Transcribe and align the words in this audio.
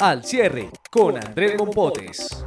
Al 0.00 0.24
cierre 0.24 0.70
con 0.90 1.18
Andrés 1.18 1.58
Mompotes. 1.58 2.46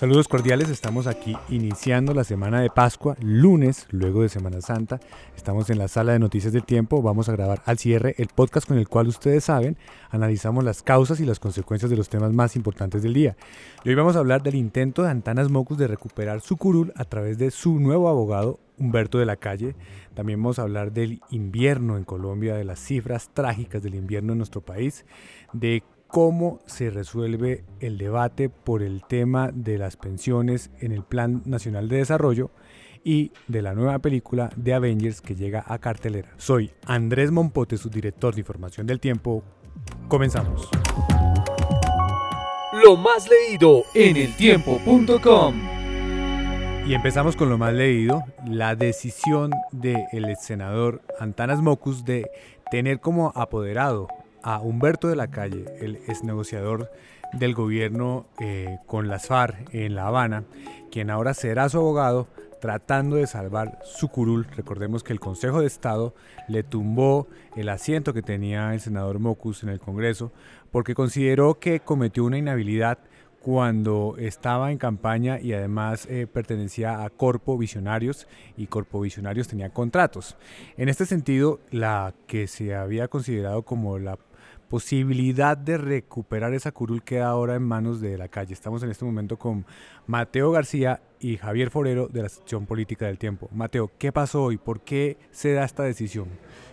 Saludos 0.00 0.28
cordiales, 0.28 0.70
estamos 0.70 1.06
aquí 1.06 1.36
iniciando 1.50 2.14
la 2.14 2.24
semana 2.24 2.62
de 2.62 2.70
Pascua, 2.70 3.18
lunes, 3.20 3.86
luego 3.90 4.22
de 4.22 4.30
Semana 4.30 4.62
Santa. 4.62 4.98
Estamos 5.36 5.68
en 5.68 5.76
la 5.76 5.88
sala 5.88 6.12
de 6.12 6.18
noticias 6.18 6.54
del 6.54 6.64
tiempo, 6.64 7.02
vamos 7.02 7.28
a 7.28 7.32
grabar 7.32 7.60
al 7.66 7.76
cierre 7.76 8.14
el 8.16 8.28
podcast 8.28 8.66
con 8.66 8.78
el 8.78 8.88
cual 8.88 9.08
ustedes 9.08 9.44
saben, 9.44 9.76
analizamos 10.08 10.64
las 10.64 10.82
causas 10.82 11.20
y 11.20 11.26
las 11.26 11.38
consecuencias 11.38 11.90
de 11.90 11.98
los 11.98 12.08
temas 12.08 12.32
más 12.32 12.56
importantes 12.56 13.02
del 13.02 13.12
día. 13.12 13.36
Y 13.84 13.90
hoy 13.90 13.94
vamos 13.94 14.16
a 14.16 14.20
hablar 14.20 14.42
del 14.42 14.54
intento 14.54 15.02
de 15.02 15.10
Antanas 15.10 15.50
Mocus 15.50 15.76
de 15.76 15.86
recuperar 15.86 16.40
su 16.40 16.56
curul 16.56 16.94
a 16.96 17.04
través 17.04 17.36
de 17.36 17.50
su 17.50 17.78
nuevo 17.78 18.08
abogado, 18.08 18.58
Humberto 18.78 19.18
de 19.18 19.26
la 19.26 19.36
Calle. 19.36 19.76
También 20.14 20.42
vamos 20.42 20.58
a 20.58 20.62
hablar 20.62 20.92
del 20.92 21.20
invierno 21.28 21.98
en 21.98 22.04
Colombia, 22.04 22.54
de 22.54 22.64
las 22.64 22.78
cifras 22.80 23.28
trágicas 23.34 23.82
del 23.82 23.96
invierno 23.96 24.32
en 24.32 24.38
nuestro 24.38 24.62
país, 24.62 25.04
de 25.52 25.82
cómo 26.10 26.60
se 26.66 26.90
resuelve 26.90 27.64
el 27.78 27.96
debate 27.96 28.48
por 28.48 28.82
el 28.82 29.04
tema 29.04 29.50
de 29.52 29.78
las 29.78 29.96
pensiones 29.96 30.70
en 30.80 30.92
el 30.92 31.04
Plan 31.04 31.42
Nacional 31.44 31.88
de 31.88 31.98
Desarrollo 31.98 32.50
y 33.04 33.32
de 33.48 33.62
la 33.62 33.74
nueva 33.74 33.98
película 34.00 34.50
de 34.56 34.74
Avengers 34.74 35.20
que 35.20 35.36
llega 35.36 35.64
a 35.66 35.78
cartelera. 35.78 36.34
Soy 36.36 36.72
Andrés 36.84 37.30
Mompote, 37.30 37.76
su 37.76 37.88
director 37.88 38.34
de 38.34 38.40
información 38.40 38.86
del 38.86 39.00
tiempo. 39.00 39.42
Comenzamos. 40.08 40.68
Lo 42.84 42.96
más 42.96 43.28
leído 43.28 43.82
en 43.94 44.16
eltiempo.com. 44.16 45.54
Y 46.86 46.94
empezamos 46.94 47.36
con 47.36 47.48
lo 47.48 47.56
más 47.56 47.72
leído, 47.72 48.24
la 48.46 48.74
decisión 48.74 49.52
del 49.70 50.36
senador 50.40 51.02
Antanas 51.20 51.60
Mocus 51.62 52.04
de 52.04 52.28
tener 52.70 53.00
como 53.00 53.32
apoderado 53.36 54.08
a 54.42 54.60
Humberto 54.60 55.08
de 55.08 55.16
la 55.16 55.28
Calle, 55.28 55.64
el 55.80 55.96
ex 56.06 56.24
negociador 56.24 56.90
del 57.32 57.54
gobierno 57.54 58.26
eh, 58.40 58.78
con 58.86 59.08
las 59.08 59.26
FARC 59.26 59.74
en 59.74 59.94
La 59.94 60.06
Habana, 60.06 60.44
quien 60.90 61.10
ahora 61.10 61.34
será 61.34 61.68
su 61.68 61.78
abogado 61.78 62.26
tratando 62.60 63.16
de 63.16 63.26
salvar 63.26 63.78
su 63.84 64.08
curul. 64.08 64.46
Recordemos 64.56 65.02
que 65.02 65.12
el 65.12 65.20
Consejo 65.20 65.60
de 65.60 65.66
Estado 65.66 66.14
le 66.48 66.62
tumbó 66.62 67.26
el 67.56 67.68
asiento 67.68 68.12
que 68.12 68.22
tenía 68.22 68.72
el 68.74 68.80
senador 68.80 69.18
Mocus 69.18 69.62
en 69.62 69.70
el 69.70 69.80
Congreso 69.80 70.30
porque 70.70 70.94
consideró 70.94 71.58
que 71.58 71.80
cometió 71.80 72.24
una 72.24 72.38
inhabilidad 72.38 72.98
cuando 73.40 74.16
estaba 74.18 74.70
en 74.70 74.76
campaña 74.76 75.40
y 75.40 75.54
además 75.54 76.06
eh, 76.10 76.26
pertenecía 76.26 77.02
a 77.02 77.08
Corpo 77.08 77.56
Visionarios 77.56 78.28
y 78.56 78.66
Corpo 78.66 79.00
Visionarios 79.00 79.48
tenía 79.48 79.70
contratos. 79.70 80.36
En 80.76 80.90
este 80.90 81.06
sentido, 81.06 81.58
la 81.70 82.12
que 82.26 82.46
se 82.46 82.74
había 82.74 83.08
considerado 83.08 83.62
como 83.62 83.98
la 83.98 84.18
posibilidad 84.70 85.58
de 85.58 85.76
recuperar 85.76 86.54
esa 86.54 86.70
curul 86.70 87.02
queda 87.02 87.26
ahora 87.26 87.56
en 87.56 87.62
manos 87.64 88.00
de 88.00 88.16
la 88.16 88.28
calle. 88.28 88.54
Estamos 88.54 88.80
en 88.84 88.90
este 88.90 89.04
momento 89.04 89.36
con 89.36 89.66
Mateo 90.06 90.52
García 90.52 91.02
y 91.18 91.36
Javier 91.38 91.70
Forero 91.70 92.06
de 92.06 92.22
la 92.22 92.28
sección 92.28 92.66
política 92.66 93.06
del 93.06 93.18
tiempo. 93.18 93.48
Mateo, 93.52 93.90
¿qué 93.98 94.12
pasó 94.12 94.44
hoy? 94.44 94.58
¿Por 94.58 94.80
qué 94.82 95.18
se 95.32 95.54
da 95.54 95.64
esta 95.64 95.82
decisión? 95.82 96.28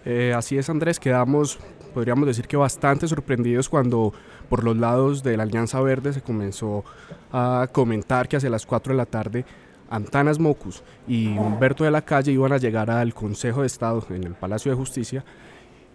Eh, 0.05 0.31
así 0.37 0.59
es, 0.59 0.69
Andrés, 0.69 0.99
quedamos, 0.99 1.57
podríamos 1.95 2.27
decir 2.27 2.47
que 2.47 2.55
bastante 2.55 3.07
sorprendidos 3.07 3.67
cuando 3.67 4.13
por 4.47 4.63
los 4.63 4.77
lados 4.77 5.23
de 5.23 5.35
la 5.35 5.43
Alianza 5.43 5.81
Verde 5.81 6.13
se 6.13 6.21
comenzó 6.21 6.85
a 7.31 7.67
comentar 7.71 8.27
que 8.27 8.37
hacia 8.37 8.51
las 8.51 8.67
4 8.67 8.93
de 8.93 8.97
la 8.97 9.07
tarde 9.07 9.43
Antanas 9.89 10.37
Mocus 10.37 10.83
y 11.07 11.35
Humberto 11.35 11.83
de 11.83 11.89
la 11.89 12.03
Calle 12.03 12.31
iban 12.31 12.51
a 12.51 12.57
llegar 12.57 12.91
al 12.91 13.15
Consejo 13.15 13.61
de 13.61 13.67
Estado 13.67 14.05
en 14.11 14.23
el 14.23 14.35
Palacio 14.35 14.69
de 14.69 14.77
Justicia 14.77 15.25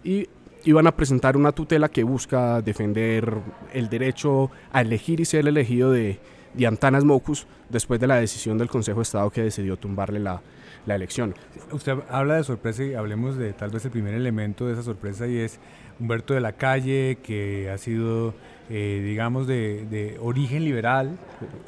y 0.03 0.27
iban 0.65 0.87
a 0.87 0.95
presentar 0.95 1.37
una 1.37 1.51
tutela 1.51 1.89
que 1.89 2.03
busca 2.03 2.61
defender 2.61 3.33
el 3.73 3.89
derecho 3.89 4.51
a 4.71 4.81
elegir 4.81 5.19
y 5.19 5.25
ser 5.25 5.47
elegido 5.47 5.91
de, 5.91 6.19
de 6.53 6.67
Antanas 6.67 7.03
Mocus 7.03 7.47
después 7.69 7.99
de 7.99 8.07
la 8.07 8.15
decisión 8.15 8.57
del 8.57 8.69
Consejo 8.69 8.99
de 8.99 9.03
Estado 9.03 9.29
que 9.29 9.43
decidió 9.43 9.77
tumbarle 9.77 10.19
la, 10.19 10.41
la 10.85 10.95
elección. 10.95 11.35
Usted 11.71 11.97
habla 12.09 12.35
de 12.35 12.43
sorpresa 12.43 12.83
y 12.83 12.93
hablemos 12.93 13.37
de 13.37 13.53
tal 13.53 13.71
vez 13.71 13.85
el 13.85 13.91
primer 13.91 14.13
elemento 14.13 14.67
de 14.67 14.73
esa 14.73 14.83
sorpresa 14.83 15.27
y 15.27 15.37
es 15.37 15.59
Humberto 15.99 16.33
de 16.33 16.41
la 16.41 16.53
Calle, 16.53 17.19
que 17.21 17.69
ha 17.69 17.77
sido, 17.77 18.33
eh, 18.69 19.01
digamos, 19.05 19.47
de, 19.47 19.85
de, 19.89 20.17
origen 20.19 20.65
liberal, 20.65 21.17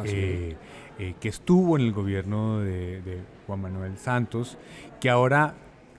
eh, 0.04 0.56
eh, 0.98 1.14
que 1.20 1.30
estuvo 1.30 1.78
en 1.78 1.84
el 1.86 1.92
gobierno 1.92 2.60
de, 2.60 3.02
de 3.02 3.20
Juan 3.46 3.62
Manuel 3.62 3.98
Santos, 3.98 4.58
que 5.00 5.10
ahora 5.10 5.54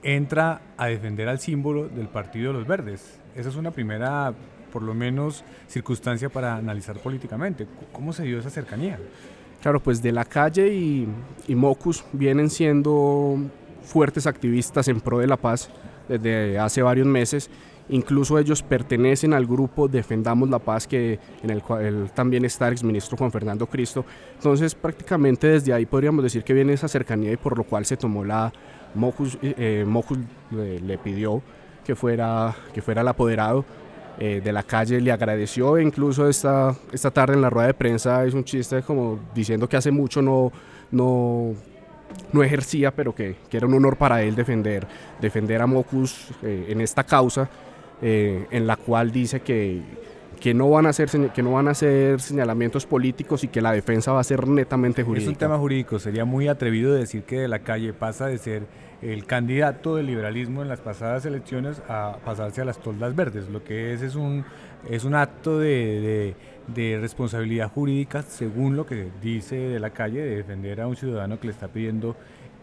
entra 0.07 0.61
a 0.77 0.87
defender 0.87 1.27
al 1.27 1.39
símbolo 1.39 1.89
del 1.89 2.07
Partido 2.07 2.53
de 2.53 2.59
los 2.59 2.67
Verdes. 2.67 3.19
Esa 3.35 3.49
es 3.49 3.57
una 3.57 3.71
primera, 3.71 4.33
por 4.71 4.81
lo 4.81 4.93
menos, 4.93 5.43
circunstancia 5.67 6.29
para 6.29 6.55
analizar 6.55 6.97
políticamente. 6.97 7.67
¿Cómo 7.91 8.13
se 8.13 8.23
dio 8.23 8.39
esa 8.39 8.49
cercanía? 8.49 8.97
Claro, 9.61 9.81
pues 9.81 10.01
de 10.01 10.13
la 10.13 10.23
calle 10.23 10.73
y, 10.73 11.09
y 11.49 11.55
Mocus 11.55 12.05
vienen 12.13 12.49
siendo 12.49 13.37
fuertes 13.83 14.27
activistas 14.27 14.87
en 14.87 15.01
pro 15.01 15.19
de 15.19 15.27
la 15.27 15.35
paz 15.35 15.69
desde 16.07 16.57
hace 16.57 16.81
varios 16.81 17.05
meses. 17.05 17.49
Incluso 17.89 18.39
ellos 18.39 18.63
pertenecen 18.63 19.33
al 19.33 19.45
grupo 19.45 19.89
Defendamos 19.89 20.49
la 20.49 20.59
Paz, 20.59 20.87
que, 20.87 21.19
en 21.41 21.49
el 21.49 21.61
cual 21.61 22.11
también 22.13 22.43
está 22.45 22.67
el 22.67 22.73
exministro 22.73 23.17
Juan 23.17 23.31
Fernando 23.31 23.65
Cristo. 23.65 24.05
Entonces, 24.35 24.75
prácticamente 24.75 25.47
desde 25.47 25.73
ahí 25.73 25.85
podríamos 25.85 26.23
decir 26.23 26.43
que 26.43 26.53
viene 26.53 26.73
esa 26.73 26.89
cercanía 26.89 27.31
y 27.31 27.37
por 27.37 27.57
lo 27.57 27.63
cual 27.63 27.85
se 27.85 27.95
tomó 27.95 28.25
la, 28.25 28.51
Mocus, 28.97 29.37
eh, 29.41 29.85
le, 30.51 30.79
le, 30.79 30.97
pidió 30.97 31.41
que 31.85 31.95
fuera, 31.95 32.53
que 32.73 32.81
fuera 32.81 33.01
el 33.01 33.07
apoderado 33.07 33.63
eh, 34.19 34.41
de 34.43 34.51
la 34.51 34.63
calle, 34.63 34.99
le 34.99 35.11
agradeció, 35.11 35.79
incluso 35.79 36.27
esta, 36.27 36.75
esta 36.91 37.11
tarde 37.11 37.35
en 37.35 37.41
la 37.41 37.49
rueda 37.49 37.67
de 37.67 37.73
prensa. 37.73 38.25
Es 38.25 38.33
un 38.33 38.43
chiste 38.43 38.81
como 38.81 39.19
diciendo 39.33 39.69
que 39.69 39.77
hace 39.77 39.91
mucho 39.91 40.21
no, 40.21 40.51
no, 40.91 41.53
no 42.33 42.43
ejercía, 42.43 42.91
pero 42.91 43.13
que, 43.13 43.35
que, 43.49 43.57
era 43.57 43.67
un 43.67 43.75
honor 43.75 43.95
para 43.97 44.21
él 44.23 44.35
defender, 44.35 44.87
defender 45.21 45.61
a 45.61 45.67
Mocus 45.67 46.29
eh, 46.43 46.65
en 46.69 46.81
esta 46.81 47.03
causa, 47.03 47.49
en 47.99 48.67
la 48.67 48.75
cual 48.75 49.11
dice 49.11 49.39
que, 49.39 49.81
que 50.37 50.53
no 50.53 50.69
van 50.69 50.85
a 50.85 50.89
hacer 50.89 51.09
que 51.09 51.43
no 51.43 51.51
van 51.53 51.67
a 51.67 51.71
hacer 51.71 52.21
señalamientos 52.21 52.85
políticos 52.85 53.43
y 53.43 53.47
que 53.47 53.61
la 53.61 53.71
defensa 53.71 54.11
va 54.11 54.19
a 54.19 54.23
ser 54.23 54.47
netamente 54.47 55.03
jurídica. 55.03 55.29
Es 55.29 55.35
un 55.35 55.35
tema 55.35 55.57
jurídico, 55.57 55.99
sería 55.99 56.25
muy 56.25 56.47
atrevido 56.47 56.93
decir 56.93 57.23
que 57.23 57.39
de 57.39 57.47
la 57.47 57.59
calle 57.59 57.93
pasa 57.93 58.27
de 58.27 58.37
ser 58.37 58.63
el 59.01 59.25
candidato 59.25 59.95
del 59.95 60.07
liberalismo 60.07 60.61
en 60.61 60.69
las 60.69 60.79
pasadas 60.79 61.25
elecciones 61.25 61.81
a 61.87 62.17
pasarse 62.25 62.61
a 62.61 62.65
las 62.65 62.79
toldas 62.79 63.15
verdes. 63.15 63.49
Lo 63.49 63.63
que 63.63 63.93
es 63.93 64.01
es 64.01 64.15
un 64.15 64.43
es 64.89 65.03
un 65.03 65.15
acto 65.15 65.59
de, 65.59 66.35
de, 66.67 66.97
responsabilidad 66.99 67.71
jurídica 67.71 68.21
según 68.21 68.75
lo 68.75 68.85
que 68.85 69.09
dice 69.21 69.55
de 69.55 69.79
la 69.79 69.89
calle 69.89 70.21
de 70.21 70.35
defender 70.37 70.81
a 70.81 70.87
un 70.87 70.95
ciudadano 70.95 71.39
que 71.39 71.47
le 71.47 71.53
está 71.53 71.67
pidiendo 71.67 72.15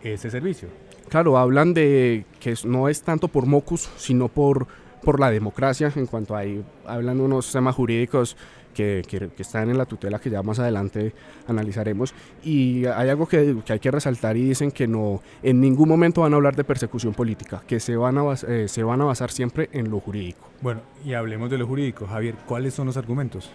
ese 0.02 0.30
servicio. 0.30 0.68
Claro, 1.08 1.36
hablan 1.38 1.74
de 1.74 2.24
que 2.40 2.54
no 2.64 2.88
es 2.88 3.02
tanto 3.02 3.28
por 3.28 3.46
Mocus, 3.46 3.90
sino 3.96 4.28
por 4.28 4.66
por 5.04 5.20
la 5.20 5.30
democracia, 5.30 5.92
en 5.94 6.06
cuanto 6.06 6.34
ahí 6.34 6.64
hablan 6.86 7.20
unos 7.20 7.52
temas 7.52 7.74
jurídicos 7.74 8.36
que, 8.74 9.02
que, 9.08 9.28
que, 9.28 9.42
están 9.42 9.70
en 9.70 9.78
la 9.78 9.86
tutela 9.86 10.18
que 10.18 10.28
ya 10.28 10.42
más 10.42 10.58
adelante 10.58 11.14
analizaremos. 11.46 12.14
Y 12.42 12.84
hay 12.86 13.08
algo 13.08 13.26
que, 13.26 13.56
que, 13.64 13.72
hay 13.72 13.78
que 13.78 13.90
resaltar 13.90 14.36
y 14.36 14.42
dicen 14.42 14.70
que 14.70 14.86
no, 14.86 15.22
en 15.42 15.60
ningún 15.60 15.88
momento 15.88 16.20
van 16.20 16.32
a 16.34 16.36
hablar 16.36 16.54
de 16.56 16.64
persecución 16.64 17.14
política, 17.14 17.62
que 17.66 17.80
se 17.80 17.96
van 17.96 18.18
a, 18.18 18.24
eh, 18.48 18.68
se 18.68 18.82
van 18.82 19.00
a 19.00 19.04
basar 19.04 19.30
siempre 19.30 19.70
en 19.72 19.90
lo 19.90 20.00
jurídico. 20.00 20.50
Bueno, 20.60 20.82
y 21.04 21.14
hablemos 21.14 21.50
de 21.50 21.58
lo 21.58 21.66
jurídico. 21.66 22.06
Javier, 22.06 22.34
¿cuáles 22.46 22.74
son 22.74 22.86
los 22.86 22.96
argumentos? 22.96 23.50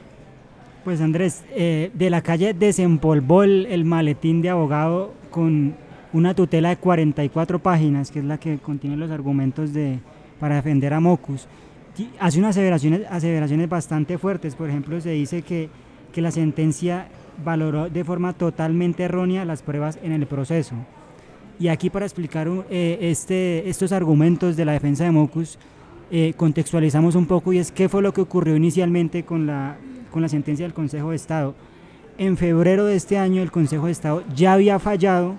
Pues 0.83 1.01
Andrés, 1.01 1.43
eh, 1.51 1.91
de 1.93 2.09
la 2.09 2.21
calle 2.21 2.53
desempolvó 2.53 3.43
el, 3.43 3.67
el 3.67 3.85
maletín 3.85 4.41
de 4.41 4.49
abogado 4.49 5.13
con 5.29 5.75
una 6.13 6.33
tutela 6.33 6.69
de 6.69 6.77
44 6.77 7.59
páginas, 7.59 8.11
que 8.11 8.19
es 8.19 8.25
la 8.25 8.39
que 8.39 8.57
contiene 8.57 8.97
los 8.97 9.11
argumentos 9.11 9.73
de, 9.73 9.99
para 10.39 10.55
defender 10.55 10.93
a 10.93 10.99
Mocus. 10.99 11.47
Hace 12.19 12.39
unas 12.39 12.51
aseveraciones, 12.51 13.01
aseveraciones 13.09 13.69
bastante 13.69 14.17
fuertes, 14.17 14.55
por 14.55 14.69
ejemplo, 14.69 14.99
se 15.01 15.11
dice 15.11 15.41
que, 15.41 15.69
que 16.13 16.21
la 16.21 16.31
sentencia 16.31 17.07
valoró 17.43 17.89
de 17.89 18.03
forma 18.03 18.33
totalmente 18.33 19.03
errónea 19.03 19.45
las 19.45 19.61
pruebas 19.61 19.99
en 20.03 20.11
el 20.11 20.25
proceso. 20.27 20.75
Y 21.59 21.67
aquí 21.67 21.89
para 21.89 22.05
explicar 22.05 22.47
eh, 22.69 22.97
este, 23.01 23.69
estos 23.69 23.91
argumentos 23.91 24.55
de 24.55 24.63
la 24.63 24.71
defensa 24.71 25.03
de 25.03 25.11
Mocus, 25.11 25.59
eh, 26.09 26.33
contextualizamos 26.37 27.15
un 27.15 27.25
poco 27.25 27.51
y 27.51 27.57
es 27.59 27.71
qué 27.71 27.89
fue 27.89 28.01
lo 28.01 28.13
que 28.13 28.21
ocurrió 28.21 28.55
inicialmente 28.55 29.23
con 29.23 29.45
la, 29.45 29.77
con 30.09 30.21
la 30.21 30.29
sentencia 30.29 30.65
del 30.65 30.73
Consejo 30.73 31.09
de 31.09 31.17
Estado. 31.17 31.55
En 32.17 32.37
febrero 32.37 32.85
de 32.85 32.95
este 32.95 33.17
año 33.17 33.41
el 33.41 33.51
Consejo 33.51 33.87
de 33.87 33.91
Estado 33.91 34.23
ya 34.33 34.53
había 34.53 34.79
fallado 34.79 35.35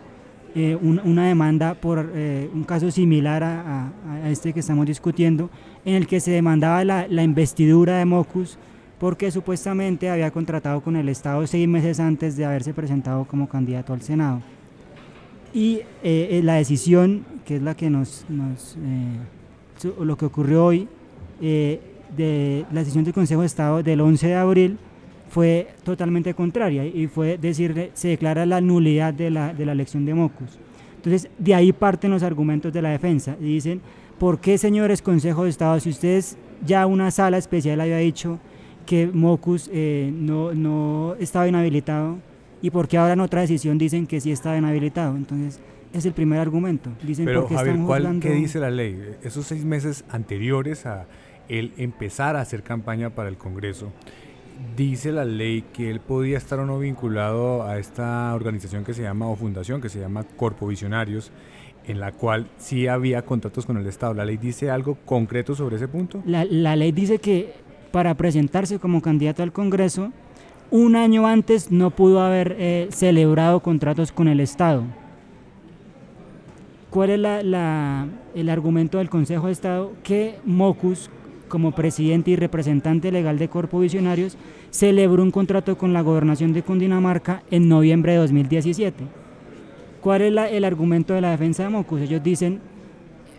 eh, 0.54 0.76
una 0.82 1.26
demanda 1.26 1.74
por 1.74 1.98
un 1.98 2.64
caso 2.64 2.90
similar 2.90 3.42
a, 3.42 3.92
este 4.26 4.52
que 4.52 4.60
estamos 4.60 4.84
discutiendo, 4.86 5.48
en 5.84 5.94
el 5.94 6.06
que 6.06 6.20
se 6.20 6.30
demandaba 6.30 6.84
la, 6.84 7.06
la 7.08 7.22
investidura 7.22 7.98
de 7.98 8.04
Mocus 8.04 8.58
porque 9.00 9.30
supuestamente 9.30 10.10
había 10.10 10.30
contratado 10.30 10.82
con 10.82 10.94
el 10.94 11.08
Estado 11.08 11.46
seis 11.46 11.66
meses 11.66 11.98
antes 11.98 12.36
de 12.36 12.44
haberse 12.44 12.74
presentado 12.74 13.24
como 13.24 13.48
candidato 13.48 13.94
al 13.94 14.02
Senado. 14.02 14.42
Y 15.54 15.76
eh, 16.02 16.28
eh, 16.30 16.40
la 16.44 16.54
decisión, 16.54 17.24
que 17.46 17.56
es 17.56 17.62
la 17.62 17.74
que 17.74 17.88
nos, 17.88 18.26
eh, 18.28 19.88
lo 20.04 20.16
que 20.16 20.26
ocurrió 20.26 20.66
hoy, 20.66 20.86
de 21.40 22.66
la 22.70 22.80
decisión 22.80 23.04
del 23.04 23.14
Consejo 23.14 23.40
de 23.40 23.46
Estado 23.46 23.82
del 23.82 24.02
11 24.02 24.26
de 24.26 24.34
abril, 24.34 24.78
fue 25.30 25.68
totalmente 25.82 26.34
contraria 26.34 26.84
y 26.84 27.06
fue 27.06 27.38
decir, 27.38 27.90
se 27.94 28.08
declara 28.08 28.44
la 28.44 28.60
nulidad 28.60 29.14
de 29.14 29.30
la, 29.30 29.54
de 29.54 29.64
la 29.64 29.72
elección 29.72 30.04
de 30.04 30.12
Mocus. 30.12 30.58
Entonces, 30.96 31.30
de 31.38 31.54
ahí 31.54 31.72
parten 31.72 32.10
los 32.10 32.22
argumentos 32.22 32.70
de 32.72 32.82
la 32.82 32.90
defensa. 32.90 33.36
Y 33.40 33.44
dicen, 33.44 33.80
¿por 34.20 34.38
qué, 34.38 34.58
señores 34.58 35.00
Consejo 35.00 35.44
de 35.44 35.50
Estado, 35.50 35.80
si 35.80 35.88
ustedes 35.88 36.36
ya 36.64 36.86
una 36.86 37.10
sala 37.10 37.38
especial 37.38 37.80
había 37.80 37.96
dicho 37.96 38.38
que 38.84 39.06
Mocus 39.08 39.70
no, 39.72 40.52
no 40.52 41.14
estaba 41.18 41.48
inhabilitado, 41.48 42.18
y 42.60 42.68
porque 42.68 42.98
ahora 42.98 43.14
en 43.14 43.20
otra 43.20 43.40
decisión 43.40 43.78
dicen 43.78 44.06
que 44.06 44.20
sí 44.20 44.30
está 44.30 44.56
inhabilitado. 44.58 45.16
Entonces, 45.16 45.58
es 45.94 46.04
el 46.04 46.12
primer 46.12 46.38
argumento. 46.38 46.90
Dicen 47.02 47.24
Pero 47.24 47.48
Javier, 47.48 47.78
¿cuál, 47.86 48.20
¿qué 48.20 48.32
dice 48.32 48.58
la 48.60 48.70
ley? 48.70 49.16
Esos 49.22 49.46
seis 49.46 49.64
meses 49.64 50.04
anteriores 50.10 50.84
a 50.84 51.06
él 51.48 51.72
empezar 51.78 52.36
a 52.36 52.42
hacer 52.42 52.62
campaña 52.62 53.10
para 53.10 53.30
el 53.30 53.38
Congreso, 53.38 53.90
dice 54.76 55.12
la 55.12 55.24
ley 55.24 55.64
que 55.72 55.90
él 55.90 56.00
podía 56.00 56.36
estar 56.36 56.58
o 56.58 56.66
no 56.66 56.78
vinculado 56.78 57.62
a 57.62 57.78
esta 57.78 58.34
organización 58.34 58.84
que 58.84 58.92
se 58.92 59.02
llama, 59.02 59.28
o 59.28 59.36
fundación 59.36 59.80
que 59.80 59.88
se 59.88 59.98
llama 59.98 60.24
Corpo 60.36 60.66
Visionarios, 60.66 61.32
en 61.86 62.00
la 62.00 62.12
cual 62.12 62.46
sí 62.58 62.86
había 62.86 63.22
contratos 63.22 63.66
con 63.66 63.76
el 63.76 63.86
Estado. 63.86 64.14
¿La 64.14 64.24
ley 64.24 64.36
dice 64.36 64.70
algo 64.70 64.96
concreto 65.04 65.54
sobre 65.54 65.76
ese 65.76 65.88
punto? 65.88 66.22
La, 66.24 66.44
la 66.44 66.76
ley 66.76 66.92
dice 66.92 67.18
que 67.18 67.54
para 67.90 68.14
presentarse 68.14 68.78
como 68.78 69.02
candidato 69.02 69.42
al 69.42 69.52
Congreso 69.52 70.12
un 70.70 70.94
año 70.94 71.26
antes 71.26 71.72
no 71.72 71.90
pudo 71.90 72.20
haber 72.20 72.54
eh, 72.58 72.88
celebrado 72.90 73.60
contratos 73.60 74.12
con 74.12 74.28
el 74.28 74.38
Estado. 74.40 74.84
¿Cuál 76.90 77.10
es 77.10 77.54
el 78.34 78.48
argumento 78.48 78.98
del 78.98 79.10
Consejo 79.10 79.46
de 79.46 79.52
Estado? 79.52 79.92
Que 80.02 80.38
Mocus, 80.44 81.10
como 81.48 81.72
presidente 81.72 82.32
y 82.32 82.36
representante 82.36 83.12
legal 83.12 83.38
de 83.38 83.48
Corpo 83.48 83.80
Visionarios, 83.80 84.36
celebró 84.70 85.22
un 85.22 85.30
contrato 85.30 85.78
con 85.78 85.92
la 85.92 86.02
gobernación 86.02 86.52
de 86.52 86.62
Cundinamarca 86.62 87.42
en 87.50 87.68
noviembre 87.68 88.12
de 88.12 88.18
2017. 88.18 89.19
¿Cuál 90.00 90.22
es 90.22 90.52
el 90.52 90.64
argumento 90.64 91.14
de 91.14 91.20
la 91.20 91.30
defensa 91.30 91.62
de 91.62 91.68
Mocus? 91.68 92.00
Ellos 92.00 92.22
dicen, 92.22 92.60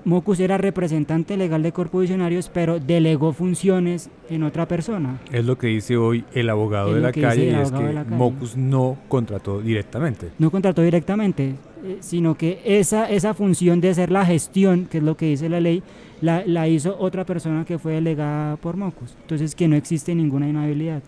Mocus 0.04 0.40
era 0.40 0.58
representante 0.58 1.38
legal 1.38 1.64
de 1.64 1.72
Corpo 1.72 2.00
Visionarios, 2.00 2.50
pero 2.50 2.80
delegó 2.80 3.34
funciones 3.34 4.10
en 4.30 4.44
otra 4.44 4.68
persona. 4.68 5.20
Es 5.32 5.46
lo 5.46 5.58
que 5.58 5.68
dice 5.68 5.98
hoy 5.98 6.24
el 6.34 6.50
abogado 6.50 6.94
de 6.94 7.02
la 7.02 7.12
calle, 7.12 7.46
y 7.46 7.50
es 7.50 7.72
que 7.72 8.04
Mocus 8.10 8.58
no 8.58 8.98
contrató 9.08 9.62
directamente. 9.62 10.30
No 10.40 10.52
contrató 10.52 10.82
directamente, 10.82 11.56
eh, 11.84 11.98
sino 12.00 12.36
que 12.36 12.62
esa, 12.64 13.10
esa 13.10 13.34
función 13.34 13.82
de 13.82 13.90
hacer 13.90 14.12
la 14.12 14.26
gestión, 14.26 14.86
que 14.86 15.00
es 15.00 15.04
lo 15.04 15.18
que 15.18 15.28
dice 15.28 15.50
la 15.50 15.60
ley, 15.60 15.84
la, 16.22 16.44
la 16.46 16.68
hizo 16.68 16.96
otra 17.00 17.26
persona 17.26 17.66
que 17.66 17.80
fue 17.80 17.94
delegada 17.94 18.56
por 18.58 18.78
Mocus. 18.78 19.16
Entonces, 19.22 19.56
que 19.56 19.68
no 19.68 19.76
existe 19.76 20.14
ninguna 20.16 20.48
inhabilidad. 20.48 21.02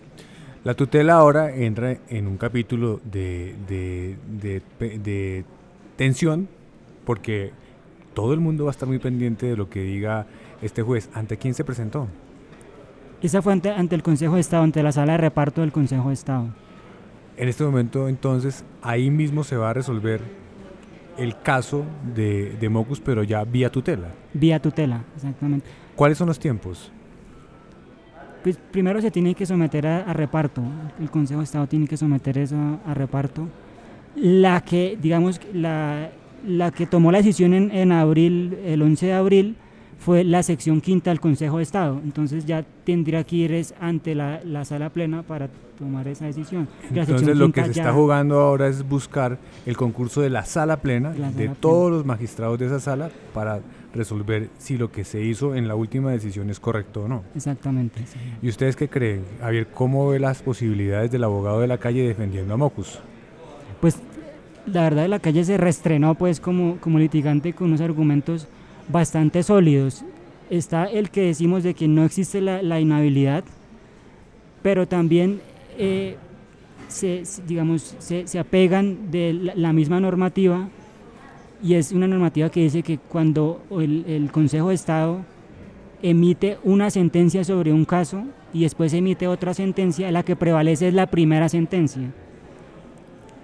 La 0.64 0.72
tutela 0.72 1.14
ahora 1.14 1.54
entra 1.54 1.98
en 2.08 2.26
un 2.26 2.38
capítulo 2.38 2.98
de, 3.04 3.54
de, 3.68 4.16
de, 4.40 4.62
de 4.98 5.44
tensión, 5.96 6.48
porque 7.04 7.52
todo 8.14 8.32
el 8.32 8.40
mundo 8.40 8.64
va 8.64 8.70
a 8.70 8.72
estar 8.72 8.88
muy 8.88 8.98
pendiente 8.98 9.44
de 9.44 9.58
lo 9.58 9.68
que 9.68 9.82
diga 9.82 10.26
este 10.62 10.80
juez. 10.80 11.10
¿Ante 11.12 11.36
quién 11.36 11.52
se 11.52 11.64
presentó? 11.64 12.08
Esa 13.20 13.42
fue 13.42 13.52
ante, 13.52 13.94
el 13.94 14.02
Consejo 14.02 14.36
de 14.36 14.40
Estado, 14.40 14.62
ante 14.62 14.82
la 14.82 14.92
sala 14.92 15.12
de 15.12 15.18
reparto 15.18 15.60
del 15.60 15.70
Consejo 15.70 16.08
de 16.08 16.14
Estado. 16.14 16.46
En 17.36 17.48
este 17.48 17.62
momento, 17.62 18.08
entonces, 18.08 18.64
ahí 18.80 19.10
mismo 19.10 19.44
se 19.44 19.56
va 19.56 19.68
a 19.68 19.72
resolver 19.74 20.22
el 21.18 21.38
caso 21.42 21.84
de, 22.14 22.56
de 22.58 22.68
Mocus, 22.70 23.00
pero 23.00 23.22
ya 23.22 23.44
vía 23.44 23.70
tutela. 23.70 24.08
Vía 24.32 24.60
tutela, 24.60 25.04
exactamente. 25.14 25.66
¿Cuáles 25.94 26.16
son 26.16 26.28
los 26.28 26.38
tiempos? 26.38 26.90
Pues 28.44 28.58
primero 28.70 29.00
se 29.00 29.10
tiene 29.10 29.34
que 29.34 29.46
someter 29.46 29.86
a, 29.86 30.12
reparto. 30.12 30.60
El 31.00 31.10
Consejo 31.10 31.40
de 31.40 31.44
Estado 31.44 31.66
tiene 31.66 31.88
que 31.88 31.96
someter 31.96 32.36
eso 32.36 32.78
a 32.86 32.92
reparto. 32.92 33.48
La 34.16 34.60
que, 34.60 34.98
digamos, 35.00 35.40
la, 35.54 36.10
la 36.46 36.70
que 36.70 36.84
tomó 36.84 37.10
la 37.10 37.18
decisión 37.18 37.54
en, 37.54 37.90
abril, 37.90 38.58
el 38.66 38.82
11 38.82 39.06
de 39.06 39.12
abril, 39.14 39.56
fue 39.98 40.24
la 40.24 40.42
sección 40.42 40.82
quinta 40.82 41.08
del 41.08 41.20
Consejo 41.20 41.56
de 41.56 41.62
Estado. 41.62 41.98
Entonces 42.04 42.44
ya 42.44 42.62
tendría 42.84 43.24
que 43.24 43.36
ir 43.36 43.66
ante 43.80 44.14
la, 44.14 44.64
sala 44.66 44.90
plena 44.90 45.22
para 45.22 45.48
tomar 45.78 46.06
esa 46.06 46.26
decisión. 46.26 46.68
Entonces 46.92 47.38
lo 47.38 47.50
que 47.50 47.64
se 47.64 47.70
está 47.70 47.94
jugando 47.94 48.40
ahora 48.40 48.68
es 48.68 48.86
buscar 48.86 49.38
el 49.64 49.74
concurso 49.74 50.20
de 50.20 50.28
la 50.28 50.44
sala 50.44 50.76
plena, 50.76 51.12
de 51.12 51.48
todos 51.48 51.90
los 51.90 52.04
magistrados 52.04 52.58
de 52.58 52.66
esa 52.66 52.78
sala, 52.78 53.08
para 53.32 53.60
resolver 53.94 54.50
si 54.58 54.76
lo 54.76 54.90
que 54.90 55.04
se 55.04 55.22
hizo 55.22 55.54
en 55.54 55.68
la 55.68 55.74
última 55.74 56.10
decisión 56.10 56.50
es 56.50 56.60
correcto 56.60 57.04
o 57.04 57.08
no. 57.08 57.22
Exactamente. 57.34 58.02
¿Y 58.42 58.48
ustedes 58.48 58.76
qué 58.76 58.88
creen? 58.88 59.24
Javier, 59.40 59.68
¿cómo 59.68 60.08
ve 60.08 60.18
las 60.18 60.42
posibilidades 60.42 61.10
del 61.10 61.24
abogado 61.24 61.60
de 61.60 61.66
la 61.66 61.78
calle 61.78 62.06
defendiendo 62.06 62.54
a 62.54 62.56
Mocus? 62.56 62.98
Pues 63.80 63.98
la 64.66 64.82
verdad 64.82 65.08
la 65.08 65.18
calle 65.18 65.44
se 65.44 65.56
reestrenó 65.56 66.14
pues 66.14 66.40
como, 66.40 66.78
como 66.78 66.98
litigante 66.98 67.52
con 67.52 67.68
unos 67.68 67.80
argumentos 67.80 68.48
bastante 68.88 69.42
sólidos. 69.42 70.04
Está 70.50 70.84
el 70.84 71.10
que 71.10 71.22
decimos 71.22 71.62
de 71.62 71.74
que 71.74 71.88
no 71.88 72.04
existe 72.04 72.40
la, 72.40 72.80
inhabilidad, 72.80 73.44
pero 74.62 74.86
también 74.86 75.40
eh, 75.78 76.16
se, 76.88 77.22
digamos, 77.46 77.96
se, 77.98 78.26
se, 78.26 78.38
apegan 78.38 79.10
de 79.10 79.52
la, 79.54 79.72
misma 79.72 80.00
normativa 80.00 80.68
y 81.64 81.74
es 81.74 81.92
una 81.92 82.06
normativa 82.06 82.50
que 82.50 82.60
dice 82.60 82.82
que 82.82 82.98
cuando 82.98 83.62
el, 83.70 84.04
el 84.06 84.30
Consejo 84.30 84.68
de 84.68 84.74
Estado 84.74 85.24
emite 86.02 86.58
una 86.62 86.90
sentencia 86.90 87.42
sobre 87.42 87.72
un 87.72 87.84
caso 87.84 88.24
y 88.52 88.62
después 88.62 88.92
emite 88.92 89.26
otra 89.26 89.54
sentencia, 89.54 90.12
la 90.12 90.22
que 90.22 90.36
prevalece 90.36 90.88
es 90.88 90.94
la 90.94 91.06
primera 91.06 91.48
sentencia 91.48 92.12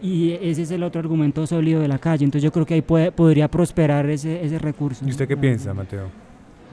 y 0.02 0.33
ese 0.33 0.62
es 0.62 0.71
el 0.71 0.83
otro 0.83 1.00
argumento 1.00 1.47
sólido 1.47 1.80
de 1.80 1.88
la 1.88 1.99
calle. 1.99 2.25
Entonces 2.25 2.42
yo 2.42 2.52
creo 2.52 2.66
que 2.66 2.75
ahí 2.75 2.83
puede, 2.83 3.12
podría 3.12 3.49
prosperar 3.49 4.09
ese, 4.09 4.44
ese 4.44 4.59
recurso. 4.59 5.04
¿Y 5.06 5.11
usted 5.11 5.28
qué 5.28 5.37
piensa, 5.37 5.75
Mateo? 5.75 6.09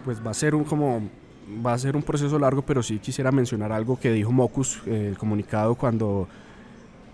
Pues 0.05 0.25
va 0.25 0.31
a 0.31 0.33
ser 0.33 0.55
un 0.55 0.63
como 0.63 1.01
va 1.65 1.73
a 1.73 1.77
ser 1.77 1.95
un 1.95 2.03
proceso 2.03 2.37
largo, 2.37 2.61
pero 2.61 2.83
sí 2.83 2.99
quisiera 2.99 3.31
mencionar 3.31 3.71
algo 3.71 3.99
que 3.99 4.11
dijo 4.11 4.31
Mocus, 4.31 4.81
eh, 4.85 5.07
el 5.09 5.17
comunicado 5.17 5.75
cuando, 5.75 6.27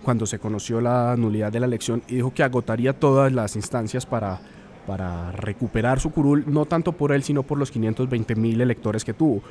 cuando 0.04 0.26
se 0.26 0.40
conoció 0.40 0.82
la 0.82 1.16
nulidad 1.18 1.52
de 1.52 1.60
la 1.60 1.66
elección, 1.66 2.04
y 2.08 2.16
dijo 2.16 2.34
que 2.34 2.44
agotaría 2.44 2.94
todas 2.94 3.32
las 3.32 3.56
instancias 3.56 4.06
para, 4.06 4.40
para 4.86 5.32
recuperar 5.32 6.00
su 6.00 6.12
curul, 6.12 6.44
no 6.48 6.66
tanto 6.66 6.92
por 6.92 7.12
él, 7.12 7.24
sino 7.24 7.44
por 7.44 7.58
los 7.58 7.72
520 7.72 8.36
mil 8.36 8.62
electores 8.62 9.04
que 9.04 9.14
tuvo. 9.14 9.42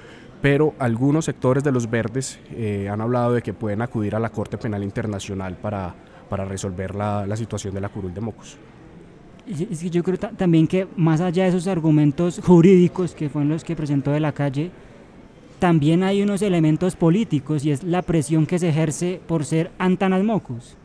Pero 0.41 0.75
algunos 0.79 1.25
sectores 1.25 1.65
de 1.65 1.73
los 1.73 1.89
verdes 1.89 2.39
eh, 2.51 2.89
han 2.91 3.01
hablado 3.01 3.33
de 3.33 3.43
que 3.43 3.55
pueden 3.55 3.83
acudir 3.83 4.15
a 4.15 4.21
la 4.21 4.31
Corte 4.31 4.59
Penal 4.59 4.83
Internacional 4.83 5.57
para 5.57 5.95
para 6.33 6.47
resolver 6.47 6.95
la, 6.95 7.27
la 7.27 7.37
situación 7.37 7.75
de 7.75 7.81
la 7.83 7.91
curul 7.91 8.15
de 8.15 8.23
Mocos. 8.23 8.57
Es 9.47 9.81
que 9.83 9.91
yo 9.91 10.03
creo 10.03 10.17
también 10.17 10.67
que 10.67 10.89
más 10.97 11.21
allá 11.21 11.43
de 11.43 11.51
esos 11.51 11.67
argumentos 11.67 12.41
jurídicos 12.43 13.15
que 13.15 13.29
fueron 13.29 13.51
los 13.51 13.63
que 13.65 13.77
presentó 13.77 14.13
de 14.13 14.21
la 14.21 14.33
calle, 14.33 14.71
también 15.63 16.03
hay 16.03 16.21
unos 16.25 16.43
elementos 16.43 16.97
políticos 16.97 17.65
y 17.65 17.71
es 17.71 17.85
la 17.85 18.03
presión 18.03 18.47
que 18.47 18.59
se 18.59 18.71
ejerce 18.71 19.21
por 19.29 19.45
ser 19.45 19.71
Antanas 19.79 20.25
Mocos, 20.25 20.77